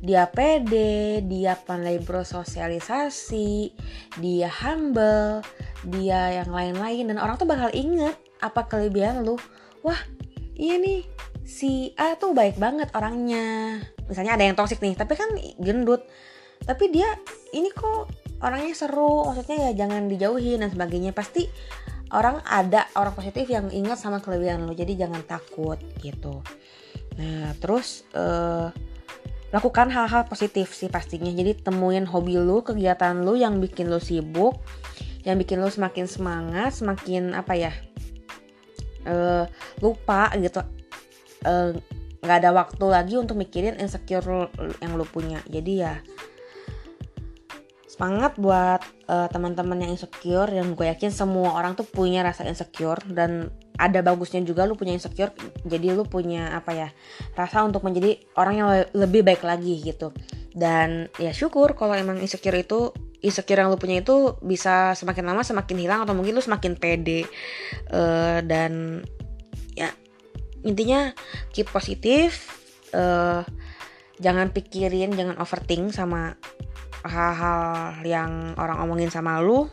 Dia 0.03 0.27
pede 0.27 1.23
dia 1.23 1.55
pandai 1.55 2.03
bersosialisasi 2.03 3.71
dia 4.19 4.51
humble 4.51 5.39
dia 5.87 6.43
yang 6.43 6.51
lain-lain 6.51 7.11
dan 7.11 7.17
orang 7.19 7.39
tuh 7.39 7.47
bakal 7.47 7.71
inget 7.71 8.15
apa 8.43 8.67
kelebihan 8.67 9.23
lu. 9.23 9.39
Wah 9.83 9.99
iya 10.59 10.75
nih 10.79 11.07
si 11.47 11.91
A 11.95 12.19
tuh 12.19 12.35
baik 12.35 12.59
banget 12.59 12.91
orangnya. 12.91 13.79
Misalnya 14.07 14.35
ada 14.35 14.43
yang 14.43 14.55
toxic 14.59 14.83
nih 14.83 14.95
tapi 14.99 15.15
kan 15.15 15.31
gendut. 15.59 16.03
Tapi 16.63 16.91
dia 16.91 17.07
ini 17.55 17.71
kok 17.71 18.11
orangnya 18.43 18.75
seru 18.75 19.31
maksudnya 19.31 19.71
ya 19.71 19.87
jangan 19.87 20.11
dijauhin 20.11 20.59
dan 20.59 20.71
sebagainya. 20.71 21.15
Pasti 21.15 21.47
orang 22.13 22.39
ada 22.45 22.85
orang 22.93 23.17
positif 23.17 23.49
yang 23.49 23.67
ingat 23.73 23.97
sama 23.97 24.21
kelebihan 24.21 24.63
lo 24.63 24.77
jadi 24.77 25.05
jangan 25.05 25.25
takut 25.25 25.81
gitu. 25.99 26.45
Nah 27.17 27.57
terus 27.57 28.05
uh, 28.13 28.69
lakukan 29.53 29.89
hal-hal 29.89 30.25
positif 30.29 30.73
sih 30.73 30.89
pastinya. 30.89 31.29
Jadi 31.29 31.61
temuin 31.61 32.05
hobi 32.05 32.37
lo 32.37 32.61
kegiatan 32.61 33.21
lo 33.21 33.33
yang 33.33 33.57
bikin 33.57 33.89
lo 33.89 33.97
sibuk 33.97 34.61
yang 35.25 35.39
bikin 35.39 35.61
lo 35.61 35.69
semakin 35.71 36.05
semangat 36.05 36.77
semakin 36.77 37.33
apa 37.33 37.53
ya 37.57 37.73
uh, 39.09 39.45
lupa 39.81 40.29
gitu. 40.37 40.61
Eh, 41.43 41.75
nggak 42.23 42.37
uh, 42.37 42.41
ada 42.41 42.51
waktu 42.55 42.85
lagi 42.87 43.15
untuk 43.19 43.35
mikirin 43.35 43.75
insecure 43.81 44.47
yang 44.79 44.95
lo 44.95 45.03
punya. 45.03 45.43
Jadi 45.49 45.73
ya 45.81 45.99
semangat 47.93 48.33
buat 48.41 48.81
uh, 49.05 49.29
teman-teman 49.29 49.85
yang 49.85 49.93
insecure 49.93 50.49
yang 50.49 50.73
gue 50.73 50.89
yakin 50.89 51.13
semua 51.13 51.53
orang 51.53 51.77
tuh 51.77 51.85
punya 51.85 52.25
rasa 52.25 52.41
insecure 52.49 52.97
dan 53.05 53.53
ada 53.77 54.01
bagusnya 54.01 54.41
juga 54.41 54.65
lu 54.65 54.73
punya 54.73 54.97
insecure 54.97 55.29
jadi 55.61 55.93
lu 55.93 56.01
punya 56.09 56.57
apa 56.57 56.73
ya 56.73 56.89
rasa 57.37 57.61
untuk 57.61 57.85
menjadi 57.85 58.17
orang 58.33 58.55
yang 58.57 58.69
lebih 58.97 59.21
baik 59.21 59.45
lagi 59.45 59.77
gitu. 59.77 60.09
Dan 60.53 61.09
ya 61.21 61.29
syukur 61.33 61.77
kalau 61.77 61.93
emang 61.93 62.17
insecure 62.17 62.57
itu 62.57 62.89
insecure 63.21 63.61
yang 63.61 63.69
lu 63.69 63.77
punya 63.77 64.01
itu 64.01 64.41
bisa 64.41 64.97
semakin 64.97 65.29
lama 65.29 65.45
semakin 65.45 65.77
hilang 65.77 65.99
atau 66.01 66.17
mungkin 66.17 66.33
lu 66.33 66.41
semakin 66.41 66.73
pede 66.73 67.29
uh, 67.93 68.41
dan 68.41 69.05
ya 69.77 69.93
intinya 70.65 71.13
keep 71.53 71.69
positif 71.69 72.49
uh, 72.93 73.45
jangan 74.17 74.49
pikirin 74.53 75.13
jangan 75.13 75.37
overthink 75.41 75.93
sama 75.93 76.37
hal-hal 77.03 77.99
yang 78.07 78.55
orang 78.55 78.79
omongin 78.83 79.11
sama 79.11 79.43
lu. 79.43 79.67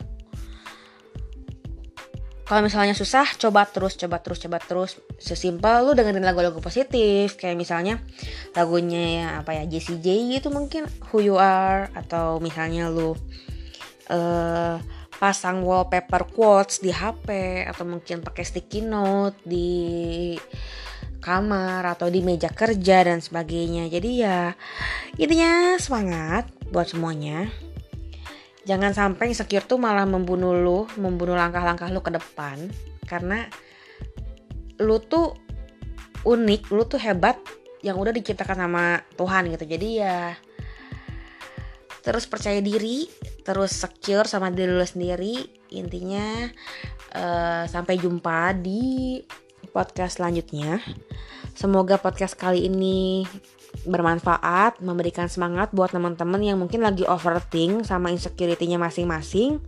Kalau 2.45 2.67
misalnya 2.67 2.91
susah 2.91 3.23
coba 3.39 3.63
terus 3.63 3.95
coba 3.95 4.19
terus 4.19 4.43
coba 4.43 4.59
terus. 4.59 4.99
Sesimpel 5.15 5.87
lu 5.87 5.95
dengerin 5.95 6.19
lagu-lagu 6.19 6.59
positif 6.59 7.39
kayak 7.39 7.55
misalnya 7.55 8.03
lagunya 8.51 9.03
ya 9.07 9.27
apa 9.39 9.55
ya 9.55 9.63
Jessie 9.71 10.03
J 10.03 10.35
gitu 10.35 10.51
mungkin 10.51 10.83
Who 11.09 11.23
You 11.23 11.39
Are 11.39 11.87
atau 11.95 12.43
misalnya 12.43 12.91
lu 12.91 13.15
uh, 14.11 14.75
pasang 15.15 15.63
wallpaper 15.63 16.27
quotes 16.27 16.83
di 16.83 16.91
HP 16.91 17.63
atau 17.71 17.87
mungkin 17.87 18.19
pakai 18.19 18.43
sticky 18.43 18.83
note 18.83 19.39
di 19.47 20.35
kamar 21.21 21.85
atau 21.85 22.09
di 22.09 22.19
meja 22.19 22.49
kerja 22.51 23.05
dan 23.05 23.23
sebagainya. 23.23 23.87
Jadi 23.87 24.11
ya 24.19 24.51
intinya 25.15 25.79
semangat 25.79 26.49
buat 26.71 26.87
semuanya. 26.89 27.51
Jangan 28.63 28.95
sampai 28.95 29.35
insecure 29.35 29.67
tuh 29.67 29.77
malah 29.77 30.07
membunuh 30.07 30.55
lu, 30.55 30.87
membunuh 30.95 31.35
langkah-langkah 31.35 31.91
lu 31.91 31.99
ke 31.99 32.13
depan 32.13 32.71
karena 33.05 33.45
lu 34.79 34.97
tuh 35.03 35.35
unik, 36.23 36.71
lu 36.71 36.87
tuh 36.87 37.01
hebat 37.01 37.37
yang 37.81 37.97
udah 37.97 38.13
diciptakan 38.13 38.65
sama 38.65 39.01
Tuhan 39.17 39.51
gitu. 39.51 39.65
Jadi 39.67 39.89
ya 39.99 40.37
terus 42.01 42.25
percaya 42.25 42.57
diri, 42.61 43.05
terus 43.45 43.73
secure 43.77 44.25
sama 44.25 44.49
diri 44.49 44.73
lu 44.73 44.85
sendiri. 44.85 45.45
Intinya 45.73 46.49
uh, 47.17 47.63
sampai 47.65 47.97
jumpa 47.97 48.57
di 48.57 49.21
podcast 49.69 50.21
selanjutnya. 50.21 50.81
Semoga 51.57 51.97
podcast 52.01 52.37
kali 52.37 52.69
ini 52.69 53.25
bermanfaat, 53.87 54.79
memberikan 54.83 55.25
semangat 55.31 55.73
buat 55.73 55.89
teman-teman 55.89 56.41
yang 56.43 56.57
mungkin 56.59 56.85
lagi 56.85 57.07
overthink 57.07 57.87
sama 57.87 58.13
insecurity-nya 58.13 58.77
masing-masing. 58.77 59.63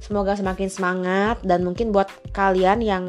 Semoga 0.00 0.34
semakin 0.34 0.68
semangat 0.70 1.38
dan 1.46 1.62
mungkin 1.62 1.94
buat 1.94 2.10
kalian 2.34 2.82
yang 2.82 3.04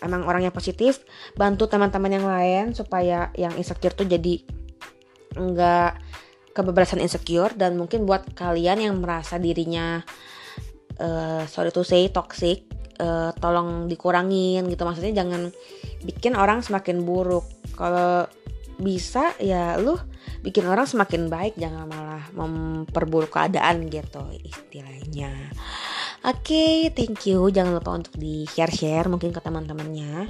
emang 0.00 0.24
orangnya 0.24 0.50
positif, 0.50 1.04
bantu 1.36 1.68
teman-teman 1.68 2.12
yang 2.12 2.26
lain 2.26 2.64
supaya 2.72 3.28
yang 3.36 3.52
insecure 3.54 3.94
tuh 3.94 4.08
jadi 4.08 4.42
enggak 5.36 6.00
kebebasan 6.50 6.98
insecure 6.98 7.54
dan 7.54 7.78
mungkin 7.78 8.02
buat 8.08 8.34
kalian 8.34 8.90
yang 8.90 8.94
merasa 8.98 9.38
dirinya 9.38 10.02
uh, 10.98 11.46
sorry 11.46 11.70
to 11.70 11.86
say 11.86 12.10
toxic 12.10 12.66
uh, 12.98 13.30
tolong 13.38 13.86
dikurangin 13.86 14.66
gitu 14.66 14.82
maksudnya 14.82 15.22
jangan 15.22 15.54
bikin 16.02 16.34
orang 16.34 16.60
semakin 16.60 17.06
buruk 17.06 17.46
kalau 17.78 18.26
bisa 18.80 19.36
ya 19.38 19.76
lu 19.76 19.96
bikin 20.40 20.64
orang 20.64 20.88
semakin 20.88 21.28
baik 21.28 21.54
jangan 21.60 21.84
malah 21.86 22.24
memperburuk 22.32 23.30
keadaan 23.32 23.86
gitu 23.92 24.24
istilahnya 24.40 25.52
Oke, 26.20 26.52
okay, 26.52 26.76
thank 26.92 27.24
you. 27.32 27.48
Jangan 27.48 27.80
lupa 27.80 27.96
untuk 27.96 28.12
di 28.20 28.44
share-share 28.44 29.08
mungkin 29.08 29.32
ke 29.32 29.40
teman-temannya. 29.40 30.28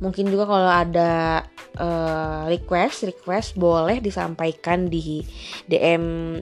Mungkin 0.00 0.32
juga 0.32 0.48
kalau 0.48 0.64
ada 0.64 1.44
uh, 1.76 2.48
request, 2.48 3.04
request 3.04 3.52
boleh 3.52 4.00
disampaikan 4.00 4.88
di 4.88 5.20
DM 5.68 6.40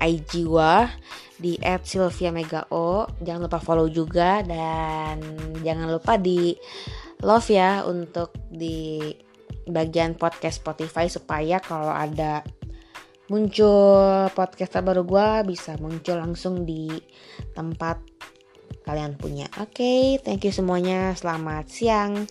IG 0.00 0.48
gua 0.48 0.88
di 1.36 1.60
@sylvia_megao. 1.60 3.20
Jangan 3.20 3.52
lupa 3.52 3.60
follow 3.60 3.92
juga 3.92 4.40
dan 4.40 5.20
jangan 5.60 5.92
lupa 5.92 6.16
di 6.16 6.56
love 7.20 7.52
ya 7.52 7.84
untuk 7.84 8.32
di 8.48 9.12
bagian 9.68 10.18
podcast 10.18 10.62
Spotify 10.62 11.06
supaya 11.06 11.62
kalau 11.62 11.90
ada 11.90 12.42
muncul 13.30 14.28
podcast 14.34 14.76
terbaru 14.76 15.06
gue 15.06 15.54
bisa 15.54 15.78
muncul 15.80 16.20
langsung 16.20 16.68
di 16.68 16.90
tempat 17.56 18.02
kalian 18.82 19.14
punya. 19.14 19.46
Oke, 19.62 19.78
okay, 19.78 20.02
thank 20.20 20.42
you 20.42 20.52
semuanya. 20.52 21.14
Selamat 21.14 21.70
siang, 21.70 22.26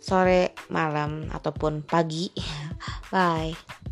sore, 0.00 0.56
malam, 0.72 1.28
ataupun 1.30 1.84
pagi. 1.84 2.32
Bye. 3.12 3.91